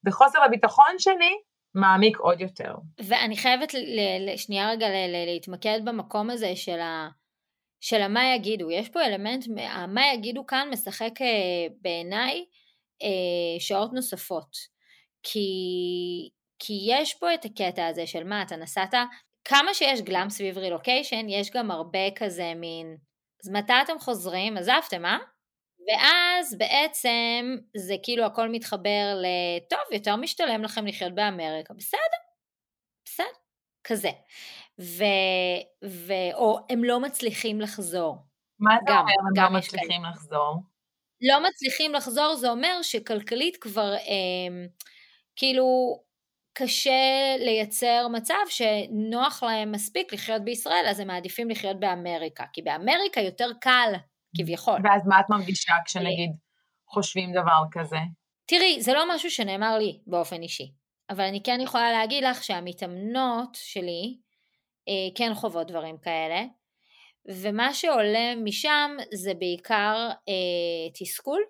וחוסר 0.06 0.44
הביטחון 0.44 0.96
שלי 0.98 1.38
מעמיק 1.76 2.18
עוד 2.18 2.42
יותר. 2.42 2.76
ואני 3.00 3.38
חייבת 3.38 3.72
שנייה 4.38 4.70
רגע 4.70 4.88
להתמקד 5.26 5.80
במקום 5.86 6.30
הזה 6.30 6.56
של 6.56 6.80
ה... 6.80 7.10
של 7.84 8.02
המה 8.02 8.36
יגידו, 8.36 8.72
יש 8.72 8.90
פה 8.90 9.02
אלמנט, 9.02 9.46
המה 9.58 10.02
יגידו 10.14 10.46
כאן 10.46 10.68
משחק 10.72 11.22
אה, 11.22 11.28
בעיניי 11.82 12.46
אה, 13.04 13.60
שעות 13.60 13.94
נוספות, 13.94 14.56
כי, 15.24 15.50
כי 16.64 16.74
יש 16.88 17.14
פה 17.14 17.34
את 17.34 17.46
הקטע 17.46 17.88
הזה 17.88 18.08
של 18.08 18.24
מה, 18.24 18.42
אתה 18.42 18.56
נסעת, 18.56 18.94
כמה 19.46 19.74
שיש 19.74 20.02
גלאם 20.02 20.30
סביב 20.30 20.58
רילוקיישן, 20.58 21.30
יש 21.30 21.52
גם 21.52 21.72
הרבה 21.72 22.12
כזה 22.16 22.54
מין, 22.56 22.98
אז 23.44 23.50
מתי 23.50 23.74
אתם 23.84 24.00
חוזרים? 24.00 24.58
עזבתם, 24.58 25.06
אה? 25.06 25.18
ואז 25.88 26.58
בעצם 26.58 27.58
זה 27.78 27.96
כאילו 28.04 28.26
הכל 28.26 28.50
מתחבר 28.50 29.22
לטוב, 29.22 29.80
יותר 29.92 30.16
משתלם 30.16 30.64
לכם 30.64 30.88
לחיות 30.88 31.16
באמריקה, 31.16 31.74
בסדר, 31.74 32.00
בסדר, 33.06 33.26
כזה. 33.84 34.10
ו, 34.82 35.04
ו, 35.86 36.14
או 36.34 36.60
הם 36.70 36.84
לא 36.84 37.00
מצליחים 37.00 37.62
לחזור. 37.62 38.18
מה 38.60 38.76
זה 38.88 38.92
אומר 38.92 39.12
הם 39.38 39.44
לא 39.44 39.58
מצליחים 39.60 40.02
לחזור? 40.06 40.56
לא 41.22 41.50
מצליחים 41.50 41.94
לחזור 41.94 42.36
זה 42.36 42.50
אומר 42.50 42.82
שכלכלית 42.82 43.58
כבר 43.58 43.94
אה, 43.94 44.66
כאילו 45.36 46.00
קשה 46.54 47.36
לייצר 47.40 48.08
מצב 48.12 48.44
שנוח 48.50 49.44
להם 49.44 49.72
מספיק 49.72 50.14
לחיות 50.14 50.42
בישראל, 50.42 50.86
אז 50.90 51.00
הם 51.00 51.08
מעדיפים 51.08 51.50
לחיות 51.50 51.80
באמריקה, 51.80 52.44
כי 52.54 52.62
באמריקה 52.62 53.22
יותר 53.22 53.50
קל 53.62 53.94
כביכול. 54.38 54.80
ואז 54.84 55.08
מה 55.08 55.20
את 55.20 55.26
מרגישה 55.30 55.74
כשנגיד 55.86 56.32
חושבים 56.88 57.32
דבר 57.32 57.64
כזה? 57.72 57.98
תראי, 58.46 58.82
זה 58.82 58.94
לא 58.94 59.16
משהו 59.16 59.32
שנאמר 59.32 59.78
לי 59.78 60.00
באופן 60.08 60.42
אישי, 60.42 60.72
אבל 61.10 61.24
אני 61.24 61.44
כן 61.44 61.60
יכולה 61.62 61.92
להגיד 61.92 62.24
לך 62.24 62.44
שהמתאמנות 62.44 63.50
שלי 63.56 64.18
אה, 64.88 65.16
כן 65.16 65.34
חוות 65.34 65.68
דברים 65.68 65.98
כאלה, 65.98 66.44
ומה 67.42 67.74
שעולה 67.74 68.36
משם 68.44 68.92
זה 69.14 69.34
בעיקר 69.34 70.10
אה, 70.30 70.90
תסכול 71.00 71.42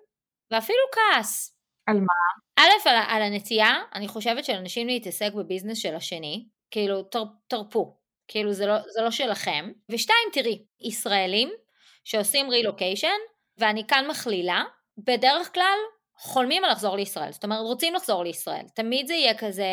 ואפילו 0.50 0.78
כעס. 0.92 1.51
על 1.86 2.00
מה? 2.00 2.42
א', 2.58 2.88
על, 2.88 2.96
על 3.08 3.22
הנטייה, 3.22 3.74
אני 3.94 4.08
חושבת 4.08 4.44
של 4.44 4.52
להתעסק 4.86 5.32
בביזנס 5.34 5.78
של 5.78 5.94
השני, 5.94 6.46
כאילו 6.70 7.02
תר, 7.02 7.24
תרפו, 7.48 7.96
כאילו 8.28 8.52
זה 8.52 8.66
לא, 8.66 8.78
זה 8.78 9.02
לא 9.02 9.10
שלכם. 9.10 9.72
ושתיים, 9.88 10.28
תראי, 10.32 10.64
ישראלים 10.80 11.50
שעושים 12.04 12.50
רילוקיישן, 12.50 13.08
ואני 13.58 13.86
כאן 13.86 14.04
מכלילה, 14.10 14.64
בדרך 14.98 15.54
כלל 15.54 15.78
חולמים 16.16 16.64
על 16.64 16.70
לחזור 16.70 16.96
לישראל, 16.96 17.32
זאת 17.32 17.44
אומרת 17.44 17.60
רוצים 17.60 17.94
לחזור 17.94 18.24
לישראל, 18.24 18.64
תמיד 18.74 19.06
זה 19.06 19.14
יהיה 19.14 19.38
כזה, 19.38 19.66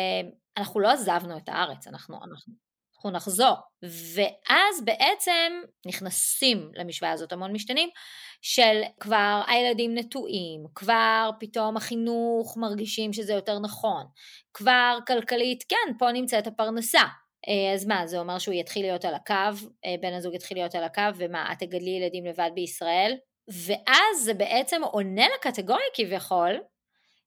אנחנו 0.56 0.80
לא 0.80 0.88
עזבנו 0.88 1.36
את 1.36 1.48
הארץ, 1.48 1.86
אנחנו, 1.86 2.16
אנחנו 2.30 2.54
אנחנו 3.00 3.10
נחזור. 3.10 3.56
ואז 3.82 4.84
בעצם 4.84 5.62
נכנסים 5.86 6.70
למשוואה 6.74 7.12
הזאת 7.12 7.32
המון 7.32 7.52
משתנים, 7.52 7.88
של 8.42 8.82
כבר 9.00 9.42
הילדים 9.46 9.94
נטועים, 9.94 10.64
כבר 10.74 11.30
פתאום 11.40 11.76
החינוך 11.76 12.56
מרגישים 12.56 13.12
שזה 13.12 13.32
יותר 13.32 13.58
נכון, 13.58 14.04
כבר 14.54 14.98
כלכלית, 15.06 15.64
כן, 15.68 15.92
פה 15.98 16.12
נמצאת 16.12 16.46
הפרנסה. 16.46 17.02
אה, 17.48 17.74
אז 17.74 17.86
מה, 17.86 18.06
זה 18.06 18.18
אומר 18.18 18.38
שהוא 18.38 18.54
יתחיל 18.54 18.82
להיות 18.82 19.04
על 19.04 19.14
הקו, 19.14 19.34
אה, 19.84 19.94
בן 20.00 20.12
הזוג 20.12 20.34
יתחיל 20.34 20.56
להיות 20.56 20.74
על 20.74 20.84
הקו, 20.84 21.02
ומה, 21.16 21.52
את 21.52 21.58
תגדלי 21.58 21.90
ילדים 21.90 22.26
לבד 22.26 22.50
בישראל? 22.54 23.16
ואז 23.48 24.24
זה 24.24 24.34
בעצם 24.34 24.84
עונה 24.84 25.24
לקטגוריה 25.34 25.86
כביכול, 25.94 26.60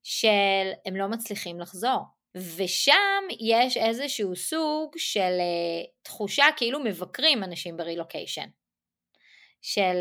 של 0.04 0.72
הם 0.86 0.96
לא 0.96 1.08
מצליחים 1.08 1.60
לחזור. 1.60 2.00
ושם 2.36 3.24
יש 3.40 3.78
איזשהו 3.78 4.36
סוג 4.36 4.94
של 4.98 5.38
uh, 5.40 6.04
תחושה 6.04 6.46
כאילו 6.56 6.80
מבקרים 6.80 7.44
אנשים 7.44 7.78
ברילוקיישן. 7.78 8.48
של 9.66 10.00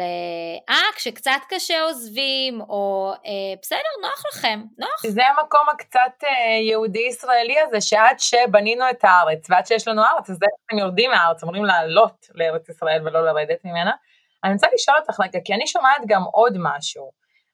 אה, 0.68 0.76
uh, 0.76 0.96
כשקצת 0.96 1.40
קשה 1.48 1.82
עוזבים, 1.82 2.60
או 2.60 3.12
uh, 3.14 3.58
בסדר, 3.62 3.78
נוח 4.02 4.22
לכם, 4.32 4.62
נוח. 4.78 5.06
זה 5.06 5.22
המקום 5.26 5.60
הקצת 5.72 6.22
uh, 6.22 6.26
יהודי-ישראלי 6.70 7.60
הזה, 7.60 7.80
שעד 7.80 8.18
שבנינו 8.18 8.90
את 8.90 9.04
הארץ, 9.04 9.50
ועד 9.50 9.66
שיש 9.66 9.88
לנו 9.88 10.02
ארץ, 10.02 10.30
אז 10.30 10.36
אתם 10.36 10.78
יורדים 10.78 11.10
מהארץ, 11.10 11.42
אמורים 11.42 11.64
לעלות 11.64 12.26
לארץ 12.34 12.68
ישראל 12.68 13.02
ולא 13.04 13.24
לרדת 13.24 13.64
ממנה. 13.64 13.92
אני 14.44 14.52
רוצה 14.52 14.66
לשאול 14.74 14.96
אותך 15.00 15.20
רגע, 15.20 15.38
כי 15.44 15.54
אני 15.54 15.66
שומעת 15.66 16.02
גם 16.06 16.22
עוד 16.22 16.56
משהו, 16.58 17.12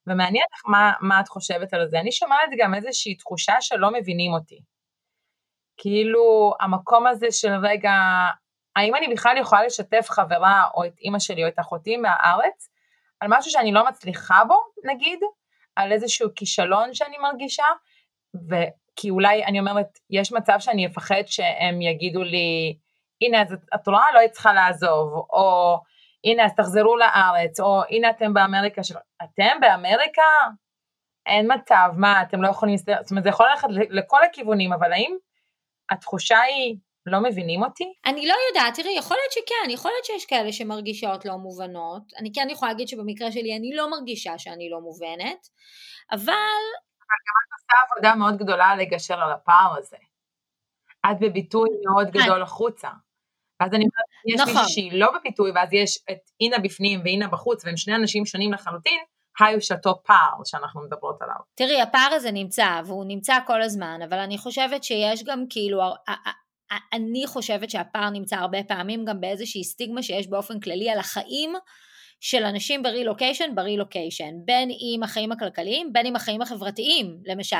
ומעניין 0.08 0.44
מה, 0.66 0.92
מה 1.00 1.20
את 1.20 1.28
חושבת 1.28 1.74
על 1.74 1.88
זה. 1.88 2.00
אני 2.00 2.12
שומעת 2.12 2.50
גם 2.58 2.74
איזושהי 2.74 3.14
תחושה 3.14 3.54
שלא 3.60 3.92
מבינים 3.92 4.32
אותי. 4.32 4.60
כאילו 5.76 6.54
המקום 6.60 7.06
הזה 7.06 7.26
של 7.30 7.52
רגע, 7.62 7.92
האם 8.76 8.94
אני 8.94 9.08
בכלל 9.08 9.36
יכולה 9.40 9.62
לשתף 9.66 10.06
חברה 10.10 10.64
או 10.74 10.84
את 10.84 10.98
אימא 10.98 11.18
שלי 11.18 11.44
או 11.44 11.48
את 11.48 11.58
אחותי 11.58 11.96
מהארץ 11.96 12.68
על 13.20 13.28
משהו 13.30 13.50
שאני 13.50 13.72
לא 13.72 13.88
מצליחה 13.88 14.44
בו, 14.48 14.54
נגיד, 14.84 15.20
על 15.76 15.92
איזשהו 15.92 16.28
כישלון 16.36 16.94
שאני 16.94 17.18
מרגישה, 17.18 17.64
וכי 18.34 19.10
אולי 19.10 19.44
אני 19.44 19.60
אומרת, 19.60 19.98
יש 20.10 20.32
מצב 20.32 20.56
שאני 20.58 20.86
אפחד 20.86 21.22
שהם 21.26 21.82
יגידו 21.82 22.22
לי, 22.22 22.76
הנה, 23.20 23.42
את 23.74 23.88
רואה, 23.88 24.12
לא 24.14 24.18
היית 24.18 24.32
צריכה 24.32 24.52
לעזוב, 24.52 25.12
או 25.14 25.78
הנה, 26.24 26.44
אז 26.44 26.52
תחזרו 26.56 26.96
לארץ, 26.96 27.60
או 27.60 27.82
הנה 27.90 28.10
אתם 28.10 28.34
באמריקה, 28.34 28.82
של... 28.84 28.94
אתם 29.24 29.60
באמריקה? 29.60 30.22
אין 31.26 31.52
מצב, 31.54 31.88
מה, 31.96 32.22
אתם 32.22 32.42
לא 32.42 32.48
יכולים, 32.48 32.76
זאת 32.76 33.10
אומרת, 33.10 33.24
זה 33.24 33.30
יכול 33.30 33.46
ללכת 33.50 33.68
לכל 33.70 34.24
הכיוונים, 34.24 34.72
אבל 34.72 34.92
האם 34.92 35.16
התחושה 35.90 36.38
היא, 36.40 36.76
לא 37.06 37.20
מבינים 37.22 37.62
אותי? 37.62 37.92
אני 38.06 38.26
לא 38.26 38.34
יודעת, 38.48 38.74
תראי, 38.74 38.98
יכול 38.98 39.16
להיות 39.16 39.32
שכן, 39.32 39.70
יכול 39.70 39.90
להיות 39.90 40.04
שיש 40.04 40.26
כאלה 40.26 40.52
שמרגישות 40.52 41.24
לא 41.24 41.36
מובנות. 41.36 42.02
אני 42.20 42.32
כן 42.34 42.46
יכולה 42.50 42.72
להגיד 42.72 42.88
שבמקרה 42.88 43.32
שלי 43.32 43.56
אני 43.56 43.70
לא 43.74 43.90
מרגישה 43.90 44.38
שאני 44.38 44.70
לא 44.70 44.80
מובנת, 44.80 45.48
אבל... 46.10 46.18
אבל 47.08 47.18
גם 47.26 47.38
את 47.42 47.52
עושה 47.56 47.74
עבודה 47.86 48.14
מאוד 48.14 48.36
גדולה 48.36 48.76
לגשר 48.76 49.20
על 49.20 49.32
הפער 49.32 49.76
הזה. 49.78 49.96
את 51.06 51.16
בביטוי 51.20 51.68
מאוד 51.86 52.06
כן. 52.12 52.18
גדול 52.22 52.42
החוצה. 52.42 52.88
ואז 53.60 53.74
אני 53.74 53.84
אומרת, 53.84 54.07
יש 54.26 54.40
נכון. 54.40 54.54
מישהי 54.54 54.72
שהיא 54.72 55.00
לא 55.00 55.10
בביטוי, 55.18 55.50
ואז 55.54 55.72
יש 55.72 55.98
את 56.10 56.18
אינה 56.40 56.58
בפנים 56.58 57.00
ואינה 57.04 57.28
בחוץ, 57.28 57.64
והם 57.64 57.76
שני 57.76 57.94
אנשים 57.94 58.26
שונים 58.26 58.52
לחלוטין, 58.52 58.98
היו 59.40 59.60
שאותו 59.60 59.94
פער 60.04 60.34
שאנחנו 60.44 60.80
מדברות 60.82 61.22
עליו. 61.22 61.36
תראי, 61.54 61.80
הפער 61.80 62.10
הזה 62.12 62.30
נמצא, 62.30 62.80
והוא 62.86 63.04
נמצא 63.04 63.38
כל 63.46 63.62
הזמן, 63.62 64.00
אבל 64.08 64.18
אני 64.18 64.38
חושבת 64.38 64.84
שיש 64.84 65.24
גם 65.24 65.44
כאילו, 65.50 65.80
אני 66.92 67.22
חושבת 67.26 67.70
שהפער 67.70 68.10
נמצא 68.10 68.36
הרבה 68.36 68.64
פעמים 68.64 69.04
גם 69.04 69.20
באיזושהי 69.20 69.64
סטיגמה 69.64 70.02
שיש 70.02 70.28
באופן 70.28 70.60
כללי 70.60 70.90
על 70.90 70.98
החיים 70.98 71.52
של 72.20 72.44
אנשים 72.44 72.82
ברילוקיישן 72.82 73.54
ברילוקיישן, 73.54 74.34
בין 74.44 74.68
עם 74.80 75.02
החיים 75.02 75.32
הכלכליים, 75.32 75.92
בין 75.92 76.06
עם 76.06 76.16
החיים 76.16 76.42
החברתיים, 76.42 77.18
למשל. 77.24 77.56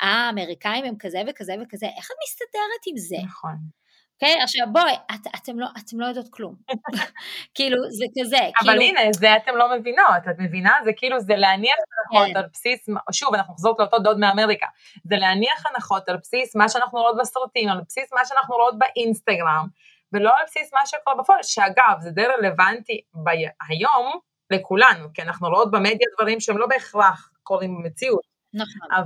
האמריקאים 0.00 0.84
הם 0.84 0.94
כזה 0.98 1.22
וכזה 1.28 1.54
וכזה, 1.62 1.86
איך 1.96 2.10
את 2.10 2.16
מסתדרת 2.24 2.82
עם 2.86 2.96
זה? 2.96 3.16
נכון. 3.24 3.79
אוקיי? 4.22 4.40
Okay, 4.40 4.42
עכשיו 4.42 4.66
בואי, 4.72 4.92
את, 5.14 5.26
אתם, 5.36 5.58
לא, 5.58 5.66
אתם 5.78 6.00
לא 6.00 6.06
יודעות 6.06 6.28
כלום. 6.30 6.54
כאילו, 7.54 7.76
זה 7.90 8.04
כזה. 8.20 8.36
אבל 8.36 8.78
כאילו... 8.78 8.82
הנה, 8.82 9.00
זה 9.12 9.36
אתם 9.36 9.56
לא 9.56 9.76
מבינות, 9.78 10.28
את 10.30 10.38
מבינה? 10.38 10.78
זה 10.84 10.90
כאילו, 10.96 11.20
זה 11.20 11.36
להניח 11.36 11.74
הנחות 11.76 12.28
כן. 12.32 12.36
על 12.36 12.44
בסיס, 12.52 12.86
שוב, 13.12 13.34
אנחנו 13.34 13.54
חוזרות 13.54 13.78
לאותו 13.78 13.98
דוד 13.98 14.18
מאמריקה, 14.18 14.66
זה 15.04 15.16
להניח 15.16 15.66
הנחות 15.66 16.08
על 16.08 16.16
בסיס 16.16 16.56
מה 16.56 16.68
שאנחנו 16.68 16.98
רואות 17.00 17.16
בסרטים, 17.20 17.68
על 17.68 17.80
בסיס 17.86 18.12
מה 18.12 18.24
שאנחנו 18.24 18.54
רואות 18.54 18.74
באינסטגרם, 18.78 19.66
ולא 20.12 20.30
על 20.36 20.44
בסיס 20.46 20.74
מה 20.74 20.86
שקורה 20.86 21.16
בפועל, 21.16 21.42
שאגב, 21.42 21.96
זה 22.00 22.10
די 22.10 22.24
רלוונטי 22.24 23.00
ב- 23.14 23.50
היום 23.68 24.12
לכולנו, 24.50 25.08
כי 25.14 25.22
אנחנו 25.22 25.48
רואות 25.48 25.70
במדיה 25.70 26.06
דברים 26.18 26.40
שהם 26.40 26.58
לא 26.58 26.66
בהכרח 26.66 27.30
קורים 27.42 27.82
במציאות. 27.82 28.30
נכון. 28.54 28.88
אבל, 28.92 29.04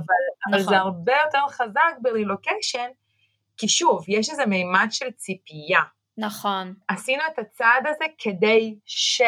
אבל 0.49 0.59
נכון. 0.61 0.73
זה 0.73 0.77
הרבה 0.77 1.13
יותר 1.25 1.47
חזק 1.47 1.95
ברילוקיישן, 2.01 2.87
כי 3.57 3.67
שוב, 3.67 4.03
יש 4.07 4.29
איזה 4.29 4.45
מימד 4.45 4.87
של 4.91 5.11
ציפייה. 5.11 5.81
נכון. 6.17 6.73
עשינו 6.87 7.23
את 7.33 7.39
הצעד 7.39 7.87
הזה 7.87 8.05
כדי 8.17 8.75
ש... 8.85 9.21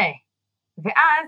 ואז, 0.84 1.26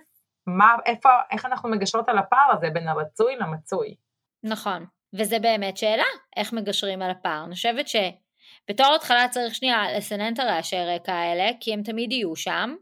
מה, 0.48 0.76
איפה, 0.86 1.10
איך 1.32 1.46
אנחנו 1.46 1.70
מגשרות 1.70 2.10
על 2.10 2.18
הפער 2.18 2.52
הזה 2.58 2.68
בין 2.74 2.88
הרצוי 2.88 3.36
למצוי? 3.36 3.96
נכון, 4.44 4.86
וזה 5.14 5.40
באמת 5.40 5.78
שאלה, 5.78 6.04
איך 6.38 6.54
מגשרים 6.54 7.02
על 7.02 7.12
הפער. 7.12 7.44
אני 7.46 7.56
חושבת 7.56 7.86
שבתור 7.88 8.96
התחלה 8.96 9.28
צריך 9.30 9.56
שנייה 9.56 9.98
לסנן 9.98 10.34
את 10.34 10.40
הרעשי 10.40 10.76
רקע 10.96 11.14
האלה, 11.14 11.50
כי 11.60 11.74
הם 11.74 11.84
תמיד 11.84 12.12
יהיו 12.12 12.36
שם, 12.36 12.76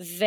ו... 0.00 0.24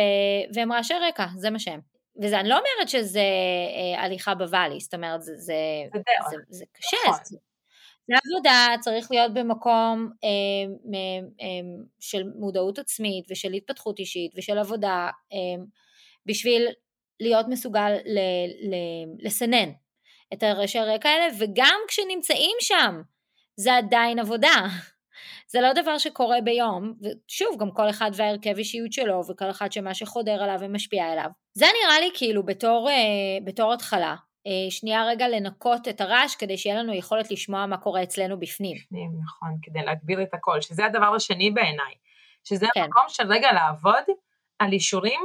והם 0.54 0.72
רעשי 0.72 0.94
רקע, 0.94 1.26
זה 1.36 1.50
מה 1.50 1.58
שהם. 1.58 1.80
וזה, 2.22 2.40
אני 2.40 2.48
לא 2.48 2.58
אומרת 2.58 2.88
שזה 2.88 3.20
אה, 3.20 4.04
הליכה 4.04 4.34
בוואלי, 4.34 4.80
זאת 4.80 4.94
אומרת, 4.94 5.22
זה, 5.22 5.32
זה, 5.36 5.54
זה, 5.92 6.00
זה, 6.30 6.36
זה 6.48 6.64
קשה, 6.72 6.96
נכון. 7.08 7.24
זה, 7.24 7.36
זה 8.08 8.14
עבודה, 8.24 8.66
צריך 8.80 9.10
להיות 9.10 9.34
במקום 9.34 10.10
אה, 10.24 10.28
אה, 11.40 11.46
של 12.00 12.22
מודעות 12.38 12.78
עצמית 12.78 13.24
ושל 13.30 13.52
התפתחות 13.52 13.98
אישית 13.98 14.32
ושל 14.36 14.58
עבודה, 14.58 15.10
אה, 15.32 15.64
בשביל 16.26 16.66
להיות 17.20 17.46
מסוגל 17.48 17.90
ל, 17.90 18.18
ל, 18.70 18.74
לסנן 19.18 19.70
את 20.32 20.42
הרשי 20.42 20.78
הרקע 20.78 21.08
האלה, 21.08 21.26
וגם 21.38 21.78
כשנמצאים 21.88 22.56
שם, 22.60 23.02
זה 23.56 23.76
עדיין 23.76 24.18
עבודה. 24.18 24.54
זה 25.52 25.60
לא 25.60 25.72
דבר 25.72 25.98
שקורה 25.98 26.40
ביום, 26.40 26.94
ושוב, 27.02 27.56
גם 27.60 27.70
כל 27.70 27.90
אחד 27.90 28.10
וההרכב 28.14 28.56
אישיות 28.58 28.92
שלו, 28.92 29.20
וכל 29.28 29.50
אחד 29.50 29.72
שמה 29.72 29.94
שחודר 29.94 30.42
עליו 30.42 30.56
ומשפיע 30.60 31.04
עליו. 31.04 31.30
זה 31.54 31.66
נראה 31.82 32.00
לי 32.00 32.10
כאילו 32.14 32.46
בתור, 32.46 32.88
אה, 32.90 33.44
בתור 33.44 33.72
התחלה. 33.72 34.14
אה, 34.46 34.70
שנייה 34.70 35.06
רגע 35.06 35.28
לנקות 35.28 35.88
את 35.88 36.00
הרעש 36.00 36.34
כדי 36.34 36.58
שיהיה 36.58 36.76
לנו 36.82 36.94
יכולת 36.94 37.30
לשמוע 37.30 37.66
מה 37.66 37.78
קורה 37.78 38.02
אצלנו 38.02 38.40
בפנים. 38.40 38.76
בפנים, 38.76 39.10
נכון, 39.24 39.58
כדי 39.62 39.82
להגביר 39.82 40.22
את 40.22 40.34
הקול, 40.34 40.60
שזה 40.60 40.84
הדבר 40.84 41.14
השני 41.14 41.50
בעיניי, 41.50 41.94
שזה 42.44 42.66
כן. 42.74 42.80
המקום 42.80 43.04
של 43.08 43.26
רגע 43.28 43.52
לעבוד 43.52 44.04
על 44.58 44.72
אישורים 44.72 45.20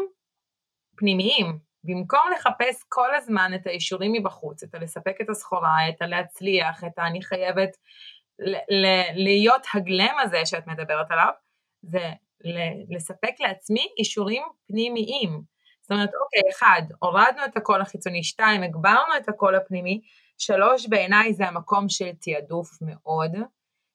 פנימיים, 0.98 1.60
במקום 1.84 2.22
לחפש 2.36 2.84
כל 2.90 3.16
הזמן 3.16 3.52
את 3.56 3.68
האישורים 3.68 4.12
מבחוץ, 4.14 4.64
את 4.64 4.76
הלספק 4.76 5.16
את 5.22 5.30
הסחורה, 5.30 5.90
את 5.90 6.02
הלהצליח, 6.02 6.84
את 6.84 7.00
ה"אני 7.00 7.22
חייבת 7.22 7.78
להיות 9.16 9.62
הגלם 9.74 10.16
הזה 10.22 10.46
שאת 10.46 10.68
מדברת 10.68 11.12
עליו, 11.12 11.32
זה 11.82 12.10
לספק 12.90 13.34
לעצמי 13.40 13.88
אישורים 14.00 14.44
פנימיים. 14.68 15.42
זאת 15.82 15.92
אומרת, 15.92 16.10
אוקיי, 16.24 16.42
אחד, 16.52 16.82
הורדנו 17.00 17.46
את 17.46 17.58
הקול 17.58 17.82
החיצוני, 17.82 18.24
שתיים, 18.24 18.64
הגברנו 18.64 19.18
את 19.18 19.30
הקול 19.30 19.56
הפנימי, 19.56 20.02
שלוש, 20.38 20.88
בעיניי 20.88 21.34
זה 21.34 21.48
המקום 21.48 21.90
של 21.90 22.10
תעדוף 22.22 22.70
מאוד, 22.82 23.32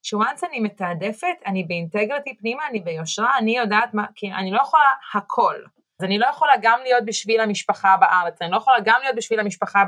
שוואנס 0.03 0.45
אני 0.45 0.61
מתעדפת, 0.61 1.37
אני 1.47 1.65
באינטגריטי 1.65 2.37
פנימה, 2.37 2.63
אני 2.71 2.81
ביושרה, 2.81 3.39
אני 3.39 3.59
יודעת 3.59 3.95
מה, 3.95 4.07
כי 4.15 4.33
אני 4.33 4.51
לא 4.51 4.61
יכולה 4.61 4.91
הכל. 5.15 5.55
אז 6.01 6.05
אני 6.05 6.19
לא 6.19 6.27
יכולה 6.27 6.53
גם 6.61 6.81
להיות 6.83 7.05
בשביל 7.05 7.41
המשפחה 7.41 7.97
בארץ, 8.01 8.43
אני 8.43 8.51
לא 8.51 8.57
יכולה 8.57 8.77
גם 8.85 9.01
להיות 9.03 9.17
בשביל 9.17 9.41
המשפחה 9.41 9.85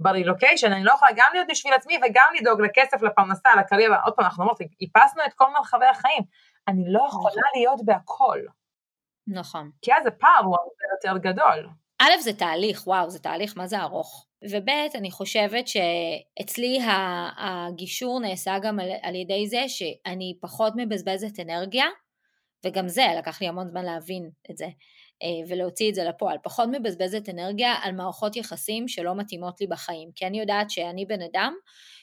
ברילוקיישן, 0.00 0.72
אני 0.72 0.84
לא 0.84 0.92
יכולה 0.92 1.10
גם 1.16 1.30
להיות 1.32 1.46
בשביל 1.50 1.74
עצמי 1.74 1.98
וגם 2.02 2.26
לדאוג 2.40 2.60
לכסף, 2.60 3.02
לפרנסה, 3.02 3.50
לקריירה, 3.58 4.00
עוד 4.04 4.14
פעם, 4.14 4.24
אנחנו 4.24 4.42
אומרות, 4.42 4.58
איפסנו 4.80 5.22
את 5.26 5.34
כל 5.34 5.46
מרחבי 5.52 5.86
החיים. 5.86 6.22
אני 6.68 6.84
לא 6.86 7.06
יכולה 7.08 7.30
נכון. 7.30 7.42
להיות 7.54 7.80
בהכל. 7.84 8.40
נכון. 9.26 9.70
כי 9.82 9.94
אז 9.94 10.06
הפער 10.06 10.44
הוא 10.44 10.56
הרבה 10.56 11.10
יותר 11.10 11.30
גדול. 11.30 11.68
א', 11.98 12.20
זה 12.20 12.32
תהליך, 12.32 12.86
וואו, 12.86 13.10
זה 13.10 13.18
תהליך, 13.18 13.56
מה 13.56 13.66
זה 13.66 13.80
ארוך? 13.80 14.26
וב', 14.50 14.68
אני 14.94 15.10
חושבת 15.10 15.64
שאצלי 15.68 16.78
הגישור 17.36 18.20
נעשה 18.20 18.58
גם 18.62 18.80
על, 18.80 18.88
על 19.02 19.14
ידי 19.14 19.46
זה 19.46 19.64
שאני 19.68 20.38
פחות 20.40 20.72
מבזבזת 20.76 21.40
אנרגיה, 21.40 21.86
וגם 22.66 22.88
זה, 22.88 23.06
לקח 23.18 23.40
לי 23.40 23.48
המון 23.48 23.68
זמן 23.68 23.84
להבין 23.84 24.30
את 24.50 24.56
זה, 24.56 24.66
ולהוציא 25.48 25.90
את 25.90 25.94
זה 25.94 26.04
לפועל. 26.04 26.36
פחות 26.42 26.68
מבזבזת 26.72 27.28
אנרגיה 27.28 27.74
על 27.82 27.92
מערכות 27.92 28.36
יחסים 28.36 28.88
שלא 28.88 29.14
מתאימות 29.14 29.60
לי 29.60 29.66
בחיים, 29.66 30.10
כי 30.14 30.26
אני 30.26 30.40
יודעת 30.40 30.70
שאני 30.70 31.06
בן 31.06 31.22
אדם 31.22 31.54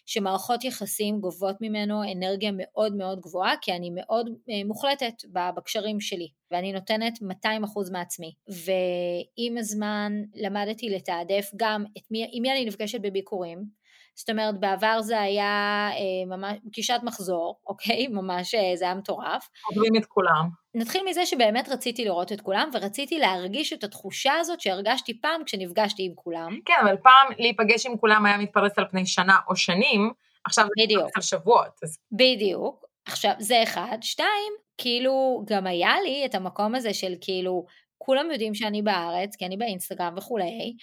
שמערכות 0.06 0.64
יחסים 0.64 1.20
גובות 1.20 1.56
ממנו 1.62 2.12
אנרגיה 2.12 2.52
מאוד 2.54 2.96
מאוד 2.96 3.20
גבוהה, 3.20 3.54
כי 3.62 3.72
אני 3.72 3.90
מאוד 3.96 4.30
אה, 4.50 4.64
מוחלטת 4.66 5.14
בקשרים 5.34 6.00
שלי, 6.00 6.28
ואני 6.52 6.74
נותנת 6.74 7.20
200% 7.46 7.92
מעצמי. 7.92 8.34
ועם 8.48 9.58
הזמן 9.58 10.14
למדתי 10.36 10.90
לתעדף 10.90 11.52
גם 11.56 11.86
את 11.98 12.04
מי, 12.12 12.30
עם 12.32 12.42
מי 12.42 12.52
אני 12.52 12.66
נפגשת 12.66 13.02
בביקורים, 13.02 13.77
זאת 14.18 14.30
אומרת, 14.30 14.60
בעבר 14.60 15.02
זה 15.02 15.22
היה 15.22 15.90
אה, 15.92 16.38
ממש 16.38 16.58
פגישת 16.66 17.00
מחזור, 17.04 17.60
אוקיי? 17.68 18.08
ממש 18.18 18.56
אה, 18.56 18.76
זה 18.76 18.86
היה 18.86 18.96
מטורף. 18.96 19.50
עוברים 19.66 19.96
את 19.96 20.06
כולם. 20.06 20.50
נתחיל 20.76 21.04
מזה 21.10 21.26
שבאמת 21.26 21.70
רציתי 21.70 22.06
לראות 22.06 22.32
את 22.32 22.42
כולם, 22.42 22.70
ורציתי 22.74 23.20
להרגיש 23.20 23.74
את 23.74 23.84
התחושה 23.84 24.34
הזאת 24.34 24.62
שהרגשתי 24.62 25.22
פעם 25.22 25.44
כשנפגשתי 25.46 26.04
עם 26.04 26.12
כולם. 26.16 26.60
כן, 26.66 26.74
אבל 26.84 26.98
פעם 27.04 27.28
להיפגש 27.40 27.86
עם 27.86 27.98
כולם 27.98 28.26
היה 28.26 28.38
מתפרס 28.38 28.78
על 28.78 28.86
פני 28.90 29.06
שנה 29.06 29.38
או 29.50 29.56
שנים, 29.56 30.12
עכשיו 30.46 30.66
זה 30.66 30.84
מתפרס 30.84 31.12
על 31.16 31.22
שבועות. 31.22 31.80
אז... 31.84 31.98
בדיוק. 32.12 32.86
עכשיו, 33.06 33.32
זה 33.40 33.64
אחד. 33.64 33.98
שתיים, 34.02 34.54
כאילו, 34.78 35.44
גם 35.48 35.68
היה 35.68 36.02
לי 36.04 36.26
את 36.26 36.36
המקום 36.36 36.76
הזה 36.76 36.94
של 36.94 37.14
כאילו, 37.22 37.66
כולם 37.98 38.32
יודעים 38.32 38.56
שאני 38.56 38.82
בארץ, 38.82 39.36
כי 39.36 39.46
אני 39.46 39.58
באינסטגרם 39.58 40.14
וכולי, 40.18 40.74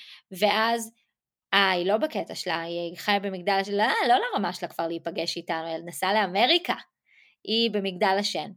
ואז 0.40 0.92
אה, 1.55 1.71
היא 1.71 1.87
לא 1.87 1.97
בקטע 1.97 2.35
שלה, 2.35 2.61
היא 2.61 2.97
חיה 2.97 3.21
במגדל 3.21 3.53
השן, 3.61 3.73
לא, 3.73 3.85
לא 4.09 4.14
לרמה 4.33 4.53
שלה 4.53 4.69
כבר 4.69 4.87
להיפגש 4.87 5.37
איתנו, 5.37 5.67
היא 5.67 5.77
נסעה 5.87 6.14
לאמריקה, 6.14 6.75
היא 7.45 7.71
במגדל 7.71 8.17
השן. 8.19 8.51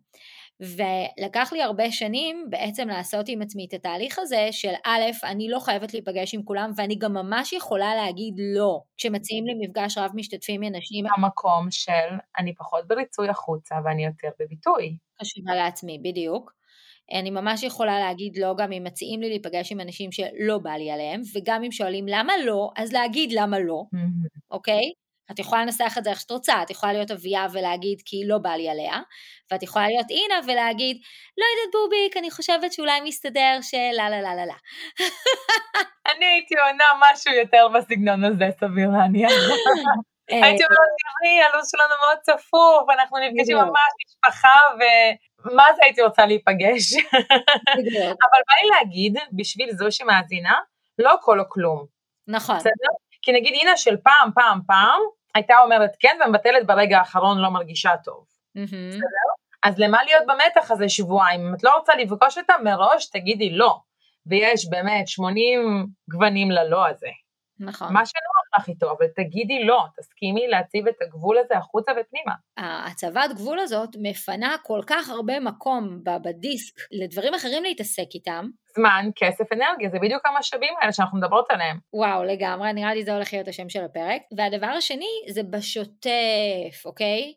ולקח 0.59 1.49
לי 1.53 1.61
הרבה 1.61 1.91
שנים 1.91 2.45
בעצם 2.49 2.87
לעשות 2.87 3.25
עם 3.29 3.41
עצמי 3.41 3.65
את 3.69 3.73
התהליך 3.73 4.19
הזה 4.19 4.47
של 4.51 4.73
א', 4.85 5.01
אני 5.23 5.49
לא 5.49 5.59
חייבת 5.59 5.93
להיפגש 5.93 6.33
עם 6.33 6.43
כולם, 6.43 6.71
ואני 6.77 6.95
גם 6.95 7.13
ממש 7.13 7.53
יכולה 7.53 7.95
להגיד 7.95 8.33
לא, 8.55 8.81
כשמציעים 8.97 9.45
לי 9.47 9.53
מפגש 9.59 9.97
רב 9.97 10.11
משתתפים 10.15 10.61
עם 10.61 10.75
אנשים. 10.75 11.05
המקום 11.17 11.67
של 11.71 12.15
אני 12.37 12.55
פחות 12.55 12.87
בריצוי 12.87 13.29
החוצה 13.29 13.75
ואני 13.85 14.05
יותר 14.05 14.29
בביטוי. 14.39 14.97
חשובה 15.21 15.55
לעצמי, 15.55 15.99
בדיוק. 16.03 16.51
אני 17.13 17.29
ממש 17.29 17.63
יכולה 17.63 17.99
להגיד 17.99 18.37
לא 18.37 18.55
גם 18.57 18.71
אם 18.71 18.83
מציעים 18.83 19.21
לי 19.21 19.29
להיפגש 19.29 19.71
עם 19.71 19.79
אנשים 19.79 20.11
שלא 20.11 20.57
בא 20.57 20.71
לי 20.71 20.91
עליהם, 20.91 21.21
וגם 21.35 21.63
אם 21.63 21.71
שואלים 21.71 22.05
למה 22.07 22.33
לא, 22.45 22.69
אז 22.75 22.93
להגיד 22.93 23.31
למה 23.31 23.59
לא, 23.59 23.83
אוקיי? 24.51 24.91
את 25.31 25.39
יכולה 25.39 25.61
לנסח 25.61 25.95
את 25.97 26.03
זה 26.03 26.09
איך 26.09 26.19
שאת 26.19 26.31
רוצה, 26.31 26.61
את 26.61 26.69
יכולה 26.69 26.93
להיות 26.93 27.11
אביה 27.11 27.45
ולהגיד 27.53 28.01
כי 28.05 28.17
לא 28.27 28.37
בא 28.37 28.49
לי 28.49 28.69
עליה, 28.69 28.99
ואת 29.51 29.63
יכולה 29.63 29.87
להיות 29.87 30.05
אינה 30.09 30.39
ולהגיד, 30.47 30.97
לא 31.37 31.45
יודעת 31.45 31.73
בוביק, 31.73 32.17
אני 32.17 32.31
חושבת 32.31 32.73
שאולי 32.73 33.01
מסתדר 33.01 33.57
של 33.61 33.91
לה 33.93 34.09
לה 34.09 34.21
לה 34.21 34.35
לה 34.35 34.45
לה. 34.45 34.55
אני 36.11 36.25
הייתי 36.25 36.55
עונה 36.55 36.85
משהו 37.03 37.33
יותר 37.33 37.67
בסגנון 37.75 38.23
הזה, 38.23 38.45
סביר 38.59 38.89
להניח. 38.89 39.31
אה, 40.31 40.45
הייתי 40.45 40.63
אומרת, 40.63 40.93
תראי, 41.01 41.43
הלו"ז 41.43 41.71
שלנו 41.71 41.95
מאוד 42.03 42.17
צפוף, 42.21 42.83
אנחנו 42.95 43.17
נפגשים 43.17 43.57
ממש 43.57 43.91
משפחה, 44.03 44.57
ומה 45.45 45.63
זה 45.75 45.81
הייתי 45.83 46.01
רוצה 46.01 46.25
להיפגש? 46.25 46.93
אבל 48.25 48.39
בא 48.47 48.53
לי 48.63 48.69
להגיד, 48.79 49.17
בשביל 49.31 49.71
זו 49.71 49.91
שמאזינה, 49.91 50.59
לא 50.99 51.13
הכל 51.13 51.39
או 51.39 51.49
כלום. 51.49 51.85
נכון. 52.27 52.57
כי 53.21 53.31
נגיד 53.31 53.53
אינה 53.53 53.77
של 53.77 53.97
פעם, 53.97 54.29
פעם, 54.35 54.59
פעם, 54.67 55.01
הייתה 55.35 55.53
אומרת 55.63 55.91
כן 55.99 56.17
ומבטלת 56.25 56.67
ברגע 56.67 56.97
האחרון 56.97 57.37
לא 57.37 57.49
מרגישה 57.49 57.91
טוב. 58.03 58.25
בסדר? 58.89 59.27
אז 59.63 59.79
למה 59.79 60.03
להיות 60.03 60.23
במתח 60.27 60.71
הזה 60.71 60.89
שבועיים? 60.89 61.47
אם 61.47 61.53
את 61.55 61.63
לא 61.63 61.75
רוצה 61.77 61.93
לפגוש 61.95 62.37
אותה 62.37 62.53
מראש, 62.63 63.09
תגידי 63.09 63.49
לא. 63.49 63.77
ויש 64.25 64.69
באמת 64.69 65.07
80 65.07 65.87
גוונים 66.09 66.51
ללא 66.51 66.87
הזה. 66.87 67.07
נכון. 67.59 67.93
מה 67.93 68.05
שנוח 68.05 68.59
לך 68.59 68.67
איתו, 68.67 68.91
אבל 68.91 69.05
תגידי 69.15 69.63
לא, 69.63 69.83
תסכימי 69.99 70.47
להציב 70.47 70.87
את 70.87 70.95
הגבול 71.01 71.37
הזה 71.37 71.57
החוצה 71.57 71.91
ופנימה. 71.91 72.33
הצבת 72.57 73.29
גבול 73.35 73.59
הזאת 73.59 73.89
מפנה 74.01 74.55
כל 74.63 74.81
כך 74.87 75.09
הרבה 75.09 75.39
מקום 75.39 75.99
בדיסק 76.03 76.73
לדברים 76.91 77.33
אחרים 77.33 77.63
להתעסק 77.63 78.07
איתם. 78.15 78.45
זמן, 78.75 79.09
כסף, 79.15 79.53
אנרגיה, 79.53 79.89
זה 79.89 79.99
בדיוק 79.99 80.25
המשאבים 80.25 80.73
האלה 80.81 80.91
שאנחנו 80.91 81.17
מדברות 81.17 81.45
עליהם. 81.49 81.79
וואו, 81.93 82.23
לגמרי, 82.23 82.73
נראה 82.73 82.93
לי 82.93 83.03
זה 83.05 83.13
הולך 83.13 83.33
להיות 83.33 83.47
השם 83.47 83.69
של 83.69 83.83
הפרק. 83.83 84.21
והדבר 84.37 84.67
השני 84.67 85.11
זה 85.29 85.41
בשוטף, 85.43 86.85
אוקיי? 86.85 87.33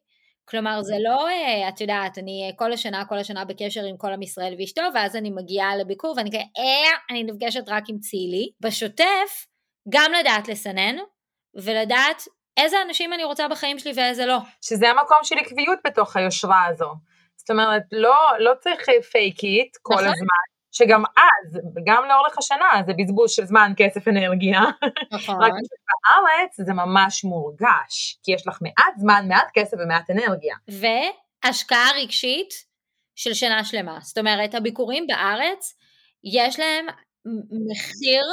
כלומר, 0.50 0.82
זה 0.82 0.94
לא, 1.00 1.28
אה, 1.28 1.68
את 1.68 1.80
יודעת, 1.80 2.18
אני 2.18 2.52
כל 2.56 2.72
השנה, 2.72 3.04
כל 3.04 3.18
השנה 3.18 3.44
בקשר 3.44 3.84
עם 3.84 3.96
כל 3.96 4.12
עם 4.12 4.22
ישראל 4.22 4.54
ואשתו, 4.58 4.82
ואז 4.94 5.16
אני 5.16 5.30
מגיעה 5.30 5.76
לביקור 5.76 6.14
ואני 6.16 6.30
כזה, 6.30 6.38
אה, 6.38 6.90
אני 7.10 7.24
נפגשת 7.24 7.64
רק 7.68 7.84
עם 7.88 7.98
צילי. 7.98 8.50
בשוטף, 8.60 9.46
גם 9.88 10.12
לדעת 10.20 10.48
לסנן, 10.48 10.96
ולדעת 11.54 12.22
איזה 12.56 12.76
אנשים 12.86 13.12
אני 13.12 13.24
רוצה 13.24 13.48
בחיים 13.48 13.78
שלי 13.78 13.92
ואיזה 13.96 14.26
לא. 14.26 14.38
שזה 14.64 14.88
המקום 14.88 15.18
של 15.22 15.38
עקביות 15.38 15.78
בתוך 15.84 16.16
היושרה 16.16 16.66
הזו. 16.66 16.94
זאת 17.36 17.50
אומרת, 17.50 17.82
לא, 17.92 18.16
לא 18.38 18.52
צריך 18.60 18.80
פייק 19.12 19.44
איט 19.44 19.76
כל 19.82 19.94
נכון. 19.94 20.06
הזמן, 20.06 20.44
שגם 20.72 21.02
אז, 21.16 21.60
גם 21.86 22.04
לאורך 22.08 22.38
השנה, 22.38 22.82
זה 22.86 22.92
בזבוז 22.98 23.30
של 23.30 23.44
זמן, 23.44 23.72
כסף, 23.76 24.08
אנרגיה. 24.08 24.60
נכון. 25.12 25.42
רק 25.42 25.52
בארץ 25.52 26.60
זה 26.60 26.72
ממש 26.72 27.24
מורגש, 27.24 28.18
כי 28.22 28.32
יש 28.32 28.46
לך 28.46 28.58
מעט 28.62 28.94
זמן, 28.98 29.24
מעט 29.28 29.48
כסף 29.54 29.76
ומעט 29.80 30.10
אנרגיה. 30.10 30.56
והשקעה 31.44 31.90
רגשית 31.96 32.54
של 33.16 33.34
שנה 33.34 33.64
שלמה. 33.64 33.98
זאת 34.00 34.18
אומרת, 34.18 34.54
הביקורים 34.54 35.06
בארץ, 35.06 35.74
יש 36.24 36.58
להם 36.58 36.86
מחיר 37.70 38.24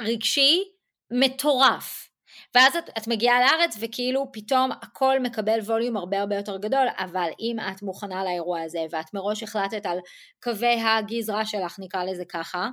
רגשי 0.00 0.62
מטורף. 1.10 2.10
ואז 2.54 2.76
את, 2.76 2.90
את 2.98 3.08
מגיעה 3.08 3.40
לארץ 3.40 3.76
וכאילו 3.80 4.26
פתאום 4.32 4.70
הכל 4.72 5.20
מקבל 5.20 5.58
ווליום 5.60 5.96
הרבה 5.96 6.20
הרבה 6.20 6.36
יותר 6.36 6.56
גדול, 6.56 6.86
אבל 6.98 7.30
אם 7.40 7.56
את 7.72 7.82
מוכנה 7.82 8.24
לאירוע 8.24 8.60
הזה 8.60 8.80
ואת 8.90 9.14
מראש 9.14 9.42
החלטת 9.42 9.86
על 9.86 9.98
קווי 10.42 10.80
הגזרה 10.80 11.44
שלך, 11.46 11.76
נקרא 11.78 12.04
לזה 12.04 12.24
ככה, 12.24 12.68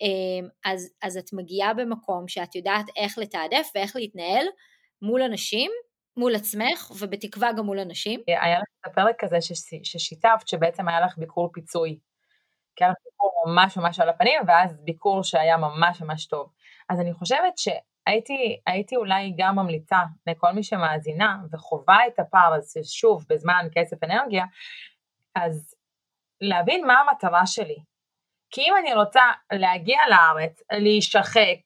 אמ, 0.00 0.48
אז, 0.64 0.92
אז 1.02 1.16
את 1.16 1.32
מגיעה 1.32 1.74
במקום 1.74 2.28
שאת 2.28 2.54
יודעת 2.54 2.86
איך 2.96 3.18
לתעדף 3.18 3.70
ואיך 3.74 3.96
להתנהל 3.96 4.46
מול 5.02 5.22
אנשים 5.22 5.70
מול 6.16 6.34
עצמך, 6.34 6.90
ובתקווה 7.00 7.52
גם 7.52 7.66
מול 7.66 7.78
אנשים. 7.78 8.20
היה 8.26 8.58
לך 8.58 8.64
את 8.80 8.86
הפרק 8.86 9.24
הזה 9.24 9.36
ששיתפת, 9.82 10.48
שבעצם 10.48 10.88
היה 10.88 11.00
לך 11.00 11.18
ביקור 11.18 11.50
פיצוי. 11.52 11.98
כי 12.76 12.84
היה 12.84 12.90
לך 12.90 12.96
ביקור 13.04 13.32
ממש 13.46 13.76
ממש 13.76 14.00
על 14.00 14.08
הפנים, 14.08 14.42
ואז 14.46 14.76
ביקור 14.84 15.22
שהיה 15.22 15.56
ממש 15.56 16.02
ממש 16.02 16.26
טוב. 16.26 16.48
אז 16.88 17.00
אני 17.00 17.12
חושבת 17.12 17.58
ש... 17.58 17.68
הייתי, 18.66 18.96
אולי 18.96 19.32
גם 19.36 19.56
ממליצה 19.56 19.98
לכל 20.26 20.52
מי 20.52 20.62
שמאזינה 20.62 21.36
וחווה 21.52 21.98
את 22.06 22.18
הפער 22.18 22.54
הזה, 22.54 22.80
שוב, 22.84 23.24
בזמן, 23.28 23.66
כסף, 23.74 24.04
אנרגיה, 24.04 24.44
אז 25.34 25.74
להבין 26.40 26.86
מה 26.86 26.94
המטרה 27.00 27.46
שלי. 27.46 27.78
כי 28.50 28.60
אם 28.60 28.74
אני 28.80 28.94
רוצה 28.94 29.22
להגיע 29.52 29.98
לארץ, 30.10 30.62
להישחק, 30.72 31.58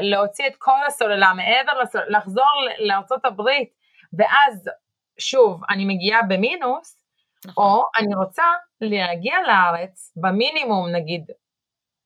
להוציא 0.00 0.46
את 0.46 0.56
כל 0.58 0.86
הסוללה 0.86 1.32
מעבר 1.34 1.80
לסוללה, 1.82 2.18
לחזור 2.18 2.50
לארצות 2.78 3.24
הברית, 3.24 3.70
ואז 4.18 4.70
שוב, 5.18 5.62
אני 5.70 5.84
מגיעה 5.84 6.22
במינוס, 6.22 7.04
נכון. 7.46 7.64
או 7.64 7.82
אני 7.98 8.14
רוצה 8.14 8.44
להגיע 8.80 9.34
לארץ 9.46 10.12
במינימום 10.16 10.88
נגיד, 10.88 11.30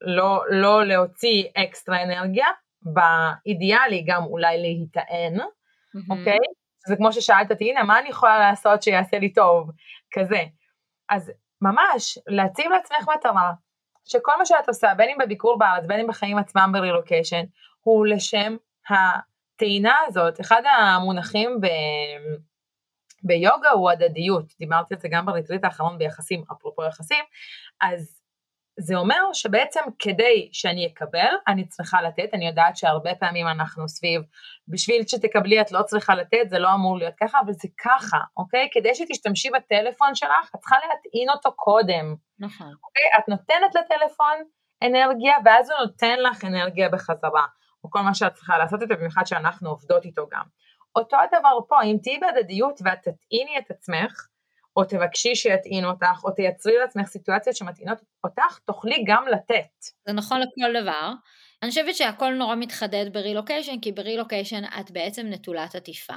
לא, 0.03 0.43
לא 0.49 0.85
להוציא 0.85 1.43
אקסטרה 1.57 2.03
אנרגיה, 2.03 2.47
באידיאלי 2.81 4.03
גם 4.07 4.23
אולי 4.23 4.61
להיטען, 4.61 5.39
mm-hmm. 5.39 5.99
אוקיי? 6.09 6.37
זה 6.87 6.95
כמו 6.95 7.13
ששאלת 7.13 7.51
אותי, 7.51 7.71
הנה, 7.71 7.83
מה 7.83 7.99
אני 7.99 8.09
יכולה 8.09 8.39
לעשות 8.39 8.83
שיעשה 8.83 9.19
לי 9.19 9.33
טוב? 9.33 9.71
כזה. 10.11 10.43
אז 11.09 11.31
ממש, 11.61 12.17
להציב 12.27 12.71
לעצמך 12.71 13.09
מטרה, 13.17 13.53
שכל 14.05 14.31
מה 14.37 14.45
שאת 14.45 14.67
עושה, 14.67 14.93
בין 14.97 15.09
אם 15.09 15.17
בביקור 15.19 15.59
בארץ, 15.59 15.85
בין 15.87 15.99
אם 15.99 16.07
בחיים 16.07 16.37
עצמם 16.37 16.69
ברילוקיישן, 16.73 17.43
הוא 17.81 18.05
לשם 18.05 18.55
הטעינה 18.89 19.95
הזאת. 20.07 20.39
אחד 20.39 20.61
המונחים 20.77 21.61
ב... 21.61 21.67
ביוגה 23.23 23.69
הוא 23.69 23.91
הדדיות, 23.91 24.45
דיברתי 24.59 24.93
על 24.93 24.99
זה 24.99 25.07
גם 25.11 25.25
בריטריט 25.25 25.63
האחרון 25.63 25.97
ביחסים, 25.97 26.43
אפרופו 26.51 26.83
יחסים, 26.83 27.23
אז 27.81 28.22
זה 28.79 28.95
אומר 28.95 29.33
שבעצם 29.33 29.79
כדי 29.99 30.49
שאני 30.51 30.87
אקבל, 30.87 31.29
אני 31.47 31.67
צריכה 31.67 32.01
לתת, 32.01 32.29
אני 32.33 32.47
יודעת 32.47 32.77
שהרבה 32.77 33.15
פעמים 33.15 33.47
אנחנו 33.47 33.89
סביב, 33.89 34.21
בשביל 34.67 35.07
שתקבלי 35.07 35.61
את 35.61 35.71
לא 35.71 35.81
צריכה 35.81 36.15
לתת, 36.15 36.49
זה 36.49 36.59
לא 36.59 36.73
אמור 36.73 36.97
להיות 36.97 37.13
ככה, 37.19 37.39
אבל 37.45 37.53
זה 37.53 37.67
ככה, 37.83 38.17
אוקיי? 38.37 38.69
כדי 38.71 38.95
שתשתמשי 38.95 39.49
בטלפון 39.49 40.15
שלך, 40.15 40.51
את 40.55 40.59
צריכה 40.59 40.75
להטעין 40.75 41.29
אותו 41.29 41.51
קודם. 41.55 42.15
נכון. 42.39 42.73
אוקיי? 42.83 43.19
את 43.19 43.27
נותנת 43.27 43.75
לטלפון 43.75 44.37
אנרגיה, 44.83 45.35
ואז 45.45 45.69
הוא 45.69 45.79
נותן 45.79 46.19
לך 46.19 46.45
אנרגיה 46.45 46.89
בחזרה, 46.89 47.45
או 47.83 47.89
כל 47.89 48.01
מה 48.01 48.13
שאת 48.13 48.33
צריכה 48.33 48.57
לעשות 48.57 48.81
איתו, 48.81 48.95
במיוחד 48.95 49.25
שאנחנו 49.25 49.69
עובדות 49.69 50.05
איתו 50.05 50.27
גם. 50.31 50.43
אותו 50.95 51.17
הדבר 51.19 51.59
פה, 51.67 51.81
אם 51.83 51.97
תהיי 52.03 52.19
בהדדיות 52.19 52.79
ואת 52.83 52.99
תטעיני 52.99 53.57
את 53.57 53.71
עצמך, 53.71 54.27
או 54.75 54.83
תבקשי 54.83 55.35
שיטעינו 55.35 55.89
אותך, 55.89 56.23
או 56.23 56.31
תייצרי 56.31 56.73
לעצמך 56.77 57.07
סיטואציות 57.07 57.55
שמטעינות 57.55 57.97
אותך, 58.23 58.59
תוכלי 58.65 59.03
גם 59.07 59.25
לתת. 59.31 59.85
זה 60.07 60.13
נכון 60.13 60.39
לכל 60.39 60.81
דבר. 60.81 61.11
אני 61.63 61.69
חושבת 61.69 61.95
שהכל 61.95 62.33
נורא 62.33 62.55
מתחדד 62.55 63.05
ברילוקיישן, 63.13 63.79
כי 63.79 63.91
ברילוקיישן 63.91 64.63
את 64.79 64.91
בעצם 64.91 65.27
נטולת 65.27 65.75
עטיפה. 65.75 66.13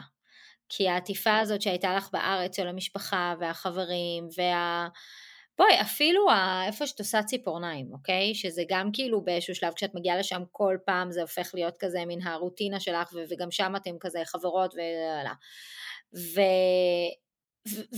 כי 0.68 0.88
העטיפה 0.88 1.38
הזאת 1.38 1.62
שהייתה 1.62 1.96
לך 1.96 2.08
בארץ 2.12 2.56
של 2.56 2.68
המשפחה 2.68 3.34
והחברים 3.40 4.28
וה... 4.36 4.88
בואי, 5.58 5.80
אפילו 5.80 6.26
איפה 6.66 6.86
שאת 6.86 6.98
עושה 6.98 7.22
ציפורניים, 7.22 7.88
אוקיי? 7.92 8.34
שזה 8.34 8.62
גם 8.68 8.90
כאילו 8.92 9.24
באיזשהו 9.24 9.54
שלב 9.54 9.72
כשאת 9.72 9.94
מגיעה 9.94 10.18
לשם 10.18 10.42
כל 10.52 10.76
פעם 10.86 11.10
זה 11.10 11.20
הופך 11.20 11.50
להיות 11.54 11.74
כזה 11.78 11.98
מן 12.06 12.26
הרוטינה 12.26 12.80
שלך 12.80 13.12
וגם 13.30 13.50
שם 13.50 13.76
אתם 13.76 13.90
כזה 14.00 14.22
חברות 14.24 14.74
ו... 16.14 16.40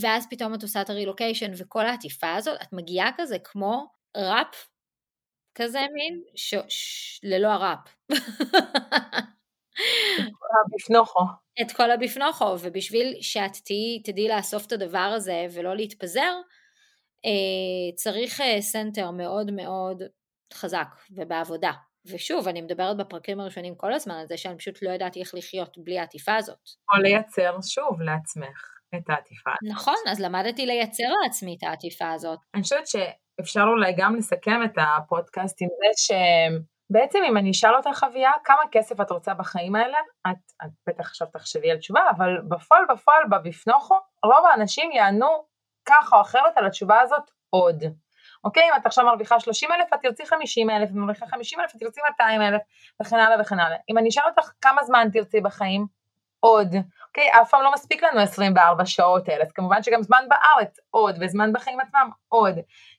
ואז 0.01 0.27
פתאום 0.29 0.53
את 0.53 0.63
עושה 0.63 0.81
את 0.81 0.89
הרילוקיישן 0.89 1.51
וכל 1.57 1.85
העטיפה 1.85 2.35
הזאת, 2.35 2.61
את 2.61 2.73
מגיעה 2.73 3.09
כזה 3.17 3.37
כמו 3.43 3.85
wrap 4.17 4.67
כזה 5.55 5.79
מין, 5.93 6.21
ש... 6.35 6.55
ש... 6.67 7.19
ללא 7.23 7.47
ה 7.47 7.52
wrap. 7.52 7.79
הבפנוכו. 10.65 11.19
את 11.61 11.71
כל 11.71 11.91
הבפנוכו, 11.91 12.55
ובשביל 12.59 13.17
שאת 13.21 13.51
תהיי, 13.65 14.01
תדעי 14.03 14.27
לאסוף 14.27 14.67
את 14.67 14.71
הדבר 14.71 15.13
הזה 15.15 15.45
ולא 15.53 15.75
להתפזר, 15.75 16.33
אה, 17.25 17.95
צריך 17.95 18.41
אה, 18.41 18.61
center 18.61 19.11
מאוד 19.11 19.51
מאוד 19.51 20.03
חזק 20.53 20.87
ובעבודה. 21.11 21.71
ושוב, 22.05 22.47
אני 22.47 22.61
מדברת 22.61 22.97
בפרקים 22.97 23.39
הראשונים 23.39 23.75
כל 23.75 23.93
הזמן 23.93 24.15
על 24.15 24.27
זה 24.27 24.37
שאני 24.37 24.57
פשוט 24.57 24.81
לא 24.81 24.89
ידעתי 24.89 25.19
איך 25.19 25.35
לחיות 25.35 25.77
בלי 25.77 25.99
העטיפה 25.99 26.35
הזאת. 26.35 26.69
או 26.93 27.01
לייצר 27.01 27.57
שוב 27.61 28.01
לעצמך. 28.01 28.78
את 28.95 29.09
העטיפה. 29.09 29.51
נכון, 29.69 29.95
אז 30.07 30.19
למדתי 30.19 30.65
לייצר 30.65 31.03
לעצמי 31.23 31.55
את 31.57 31.63
העטיפה 31.63 32.11
הזאת. 32.11 32.39
אני 32.55 32.63
חושבת 32.63 32.87
שאפשר 32.87 33.63
אולי 33.63 33.93
גם 33.97 34.15
לסכם 34.15 34.63
את 34.65 34.73
הפודקאסט 34.77 35.61
עם 35.61 35.69
זה 35.79 36.15
שבעצם 36.91 37.19
אם 37.29 37.37
אני 37.37 37.51
אשאל 37.51 37.75
אותך 37.75 38.03
אביה, 38.03 38.31
כמה 38.43 38.61
כסף 38.71 39.01
את 39.01 39.11
רוצה 39.11 39.33
בחיים 39.33 39.75
האלה, 39.75 39.97
את, 40.27 40.65
את 40.65 40.71
בטח 40.87 41.07
עכשיו 41.07 41.27
תחשבי 41.27 41.71
על 41.71 41.77
תשובה, 41.77 42.01
אבל 42.17 42.29
בפועל 42.49 42.83
בפועל 42.89 43.23
בביפנוכו, 43.31 43.95
רוב 44.25 44.45
האנשים 44.51 44.91
יענו 44.91 45.45
ככה 45.85 46.15
או 46.15 46.21
אחרת 46.21 46.57
על 46.57 46.65
התשובה 46.65 47.01
הזאת 47.01 47.23
עוד. 47.49 47.83
אוקיי, 48.43 48.63
אם 48.63 48.81
את 48.81 48.85
עכשיו 48.85 49.05
מרוויחה 49.05 49.39
30 49.39 49.71
אלף, 49.71 49.93
את 49.93 49.99
תרצי 50.01 50.25
50 50.25 50.69
אלף, 50.69 50.89
אם 50.91 50.99
מרוויחה 50.99 51.27
50 51.27 51.59
אלף, 51.59 51.75
את 51.75 51.79
תרצי 51.79 52.01
200 52.09 52.41
אלף, 52.41 52.61
וכן 53.01 53.15
הלאה 53.15 53.41
וכן 53.41 53.59
הלאה. 53.59 53.77
אם 53.89 53.97
אני 53.97 54.09
אשאל 54.09 54.23
אותך 54.29 54.51
כמה 54.61 54.83
זמן 54.83 55.07
תרצי 55.13 55.41
בחיים, 55.41 55.98
עוד, 56.39 56.75
אוקיי? 57.07 57.29
אף 57.41 57.49
פעם 57.49 57.63
לא 57.63 57.71
מספיק 57.73 58.03
לנו 58.03 58.19
24 58.19 58.85
שעות 58.85 59.29
האלה, 59.29 59.43
אז 59.43 59.51
כמובן 59.51 59.83
שגם 59.83 60.03
זמן 60.03 60.23
בארץ, 60.29 60.77
עוד, 60.89 61.15
וזמן 61.21 61.53
בחיים 61.53 61.79
עצמם, 61.79 62.09
עוד. 62.27 62.55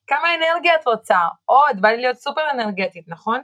כמה 0.07 0.29
אנרגיה 0.35 0.75
את 0.75 0.87
רוצה? 0.87 1.19
עוד, 1.45 1.81
בא 1.81 1.89
לי 1.89 1.97
להיות 1.97 2.17
סופר 2.17 2.51
אנרגטית, 2.51 3.05
נכון? 3.09 3.41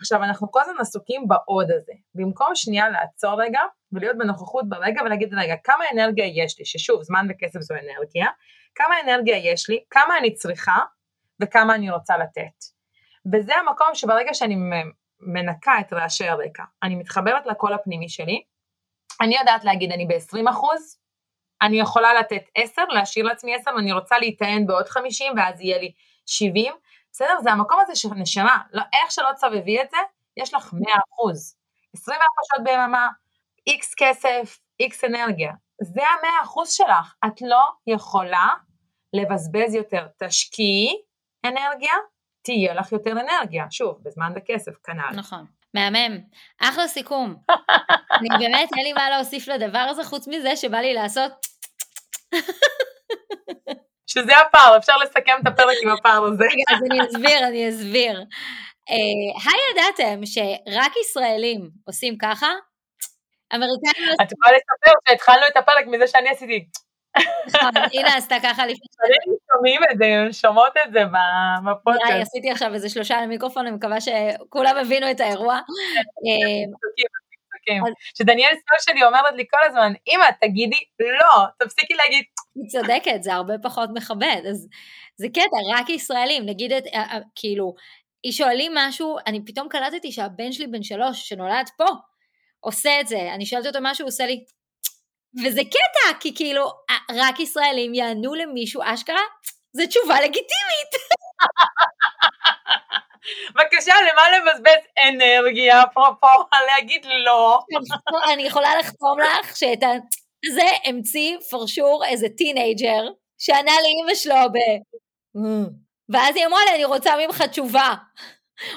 עכשיו, 0.00 0.22
אנחנו 0.24 0.50
כל 0.50 0.60
הזמן 0.60 0.80
עסוקים 0.80 1.28
בעוד 1.28 1.70
הזה. 1.70 1.92
במקום 2.14 2.54
שנייה 2.54 2.88
לעצור 2.88 3.42
רגע, 3.42 3.60
ולהיות 3.92 4.18
בנוכחות 4.18 4.68
ברגע 4.68 5.02
ולהגיד, 5.02 5.34
רגע, 5.34 5.54
כמה 5.64 5.84
אנרגיה 5.94 6.44
יש 6.44 6.58
לי? 6.58 6.64
ששוב, 6.64 7.02
זמן 7.02 7.26
וכסף 7.30 7.60
זו 7.60 7.74
אנרגיה. 7.74 8.26
כמה 8.74 8.94
אנרגיה 9.04 9.52
יש 9.52 9.70
לי? 9.70 9.84
כמה 9.90 10.18
אני 10.18 10.34
צריכה? 10.34 10.76
וכמה 11.42 11.74
אני 11.74 11.90
רוצה 11.90 12.16
לתת. 12.18 12.64
וזה 13.32 13.56
המקום 13.56 13.94
שברגע 13.94 14.34
שאני 14.34 14.56
מנקה 15.20 15.72
את 15.80 15.92
רעשי 15.92 16.28
הרקע, 16.28 16.62
אני 16.82 16.94
מתחברת 16.94 17.46
לקול 17.46 17.72
הפנימי 17.72 18.08
שלי, 18.08 18.42
אני 19.20 19.36
יודעת 19.36 19.64
להגיד, 19.64 19.92
אני 19.92 20.06
ב-20 20.06 20.50
אחוז, 20.50 20.98
אני 21.62 21.80
יכולה 21.80 22.14
לתת 22.14 22.42
10, 22.54 22.82
להשאיר 22.88 23.24
לעצמי 23.24 23.54
10, 23.54 23.70
ואני 23.76 23.92
רוצה 23.92 24.18
להיטען 24.18 24.66
בעוד 24.66 24.88
50, 24.88 25.32
ואז 25.36 25.60
יהיה 25.60 25.78
לי 25.78 25.92
70, 26.26 26.72
בסדר? 27.12 27.40
זה 27.42 27.52
המקום 27.52 27.78
הזה 27.80 27.96
של 27.96 28.08
נשמה, 28.16 28.58
לא, 28.72 28.82
איך 29.02 29.10
שלא 29.12 29.32
תסובבי 29.32 29.82
את 29.82 29.90
זה, 29.90 29.96
יש 30.36 30.54
לך 30.54 30.72
100 30.72 30.94
אחוז. 31.12 31.56
24 31.96 32.26
שעות 32.48 32.64
ביממה, 32.64 33.08
איקס 33.66 33.94
כסף, 33.96 34.58
איקס 34.80 35.04
אנרגיה. 35.04 35.52
זה 35.82 36.00
המאה 36.00 36.42
אחוז 36.42 36.70
שלך. 36.72 37.14
את 37.26 37.42
לא 37.42 37.64
יכולה 37.86 38.48
לבזבז 39.12 39.74
יותר. 39.74 40.06
תשקיעי 40.18 41.02
אנרגיה, 41.44 41.92
תהיה 42.42 42.74
לך 42.74 42.92
יותר 42.92 43.12
אנרגיה. 43.12 43.66
שוב, 43.70 43.98
בזמן 44.02 44.32
וכסף, 44.36 44.72
כנ"ל. 44.84 45.16
נכון. 45.16 45.46
מהמם. 45.74 46.18
אחלה 46.60 46.88
סיכום. 46.88 47.36
אני 48.20 48.28
באמת, 48.38 48.68
אין 48.76 48.84
לי 48.84 48.92
מה 48.92 49.10
להוסיף 49.10 49.48
לדבר 49.48 49.78
הזה, 49.78 50.04
חוץ 50.04 50.28
מזה 50.28 50.56
שבא 50.56 50.78
לי 50.78 50.94
לעשות... 50.94 51.32
שזה 54.06 54.38
הפער, 54.38 54.76
אפשר 54.76 54.96
לסכם 54.96 55.32
את 55.42 55.46
הפרק 55.46 55.76
עם 55.82 55.88
הפער 55.88 56.24
הזה. 56.24 56.44
רגע, 56.44 56.76
אז 56.76 56.82
אני 56.90 57.00
אסביר, 57.06 57.48
אני 57.48 57.68
אסביר. 57.68 58.24
הידעתם 59.44 60.26
שרק 60.26 60.92
ישראלים 61.02 61.70
עושים 61.86 62.18
ככה? 62.18 62.46
אמריקאים... 63.54 64.08
את 64.22 64.32
יכולה 64.32 64.56
לספר 64.56 64.92
שהתחלנו 65.08 65.46
את 65.52 65.56
הפרק 65.56 65.86
מזה 65.86 66.06
שאני 66.06 66.28
עשיתי... 66.28 66.64
נכון, 67.46 67.70
הנה 67.92 68.16
עשתה 68.16 68.36
ככה 68.42 68.66
לפני... 68.66 68.86
שומעים 69.52 69.80
את 69.92 69.98
זה, 69.98 70.32
שומעות 70.32 70.72
את 70.86 70.92
זה 70.92 71.00
בפודקאסט. 71.66 72.12
עשיתי 72.22 72.50
עכשיו 72.50 72.74
איזה 72.74 72.88
שלושה 72.88 73.20
למיקרופון, 73.20 73.66
אני 73.66 73.76
מקווה 73.76 73.96
שכולם 74.00 74.76
הבינו 74.76 75.10
את 75.10 75.20
האירוע. 75.20 75.54
אה, 76.24 76.78
שדניאל 78.18 78.50
סול 78.50 78.92
שלי 78.92 79.04
אומרת 79.04 79.34
לי 79.34 79.44
כל 79.50 79.58
הזמן, 79.66 79.92
אמא, 80.08 80.24
תגידי 80.40 80.76
לא, 81.00 81.44
תפסיקי 81.58 81.94
להגיד... 81.94 82.24
היא 82.54 82.68
צודקת, 82.68 83.22
זה 83.22 83.34
הרבה 83.34 83.54
פחות 83.62 83.90
מכבד, 83.94 84.42
אז 84.50 84.68
זה 85.16 85.26
קטע, 85.28 85.56
רק 85.74 85.90
ישראלים, 85.90 86.46
נגיד 86.46 86.72
את, 86.72 86.84
כאילו, 87.34 87.74
היא 88.22 88.32
שואלים 88.32 88.72
משהו, 88.74 89.16
אני 89.26 89.44
פתאום 89.44 89.68
קלטתי 89.68 90.12
שהבן 90.12 90.52
שלי 90.52 90.66
בן 90.66 90.82
שלוש, 90.82 91.28
שנולד 91.28 91.68
פה, 91.76 91.86
עושה 92.60 93.00
את 93.00 93.08
זה, 93.08 93.32
אני 93.34 93.46
שואלת 93.46 93.66
אותו 93.66 93.78
משהו, 93.82 94.04
הוא 94.04 94.08
עושה 94.08 94.26
לי, 94.26 94.44
וזה 95.44 95.60
קטע, 95.64 96.18
כי 96.20 96.34
כאילו, 96.34 96.70
רק 97.10 97.40
ישראלים 97.40 97.94
יענו 97.94 98.34
למישהו 98.34 98.82
אשכרה, 98.84 99.22
זו 99.72 99.86
תשובה 99.86 100.20
לגיטימית. 100.20 100.92
בבקשה, 103.54 103.94
למה 104.12 104.22
לבזבז 104.36 104.82
אנרגיה, 105.08 105.82
אפרופו, 105.82 106.26
להגיד 106.66 107.06
לא? 107.24 107.60
אני 108.32 108.42
יכולה 108.42 108.78
לחתום 108.78 109.18
לך 109.20 109.56
שאת 109.56 109.82
זה 110.54 110.66
המציא 110.84 111.38
פרשור 111.50 112.04
איזה 112.04 112.26
טינג'ר, 112.28 113.08
שענה 113.38 113.72
לאימא 113.82 114.14
שלו 114.14 114.34
ב... 114.52 114.58
ואז 116.12 116.36
היא 116.36 116.46
אמרה 116.46 116.60
לי, 116.64 116.74
אני 116.74 116.84
רוצה 116.84 117.14
ממך 117.16 117.42
תשובה. 117.42 117.94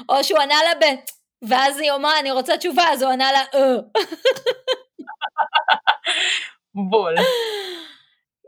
או 0.09 0.23
שהוא 0.23 0.39
ענה 0.39 0.55
לה 0.63 0.75
ב... 0.75 0.85
ואז 1.49 1.79
היא 1.79 1.91
אמרה, 1.91 2.19
אני 2.19 2.31
רוצה 2.31 2.57
תשובה, 2.57 2.83
אז 2.91 3.01
הוא 3.01 3.11
ענה 3.11 3.31
לה, 3.31 3.43
אה. 3.53 3.75
בול. 6.89 7.15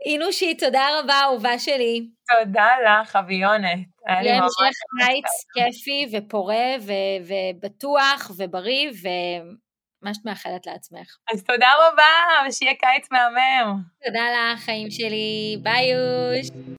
אינושי, 0.06 0.54
תודה 0.54 0.86
רבה, 0.98 1.20
אהובה 1.22 1.58
שלי. 1.58 2.06
תודה 2.38 2.68
לך, 2.84 3.16
אביונת. 3.16 3.78
יהיה 4.08 4.36
המשך 4.36 4.78
קיץ 5.06 5.24
כיפי 5.54 6.06
ופורה 6.12 6.66
ו- 6.80 7.24
ובטוח 7.26 8.30
ובריא, 8.36 8.90
ומה 9.02 10.14
שאת 10.14 10.24
מאחלת 10.24 10.66
לעצמך. 10.66 11.16
אז 11.32 11.44
תודה 11.44 11.68
רבה, 11.78 12.48
ושיהיה 12.48 12.74
קיץ 12.74 13.08
מהמם. 13.10 13.78
תודה 14.06 14.20
לך, 14.34 14.60
חיים 14.60 14.90
שלי. 14.90 15.56
ביי 15.62 15.92
יוש. 15.92 16.50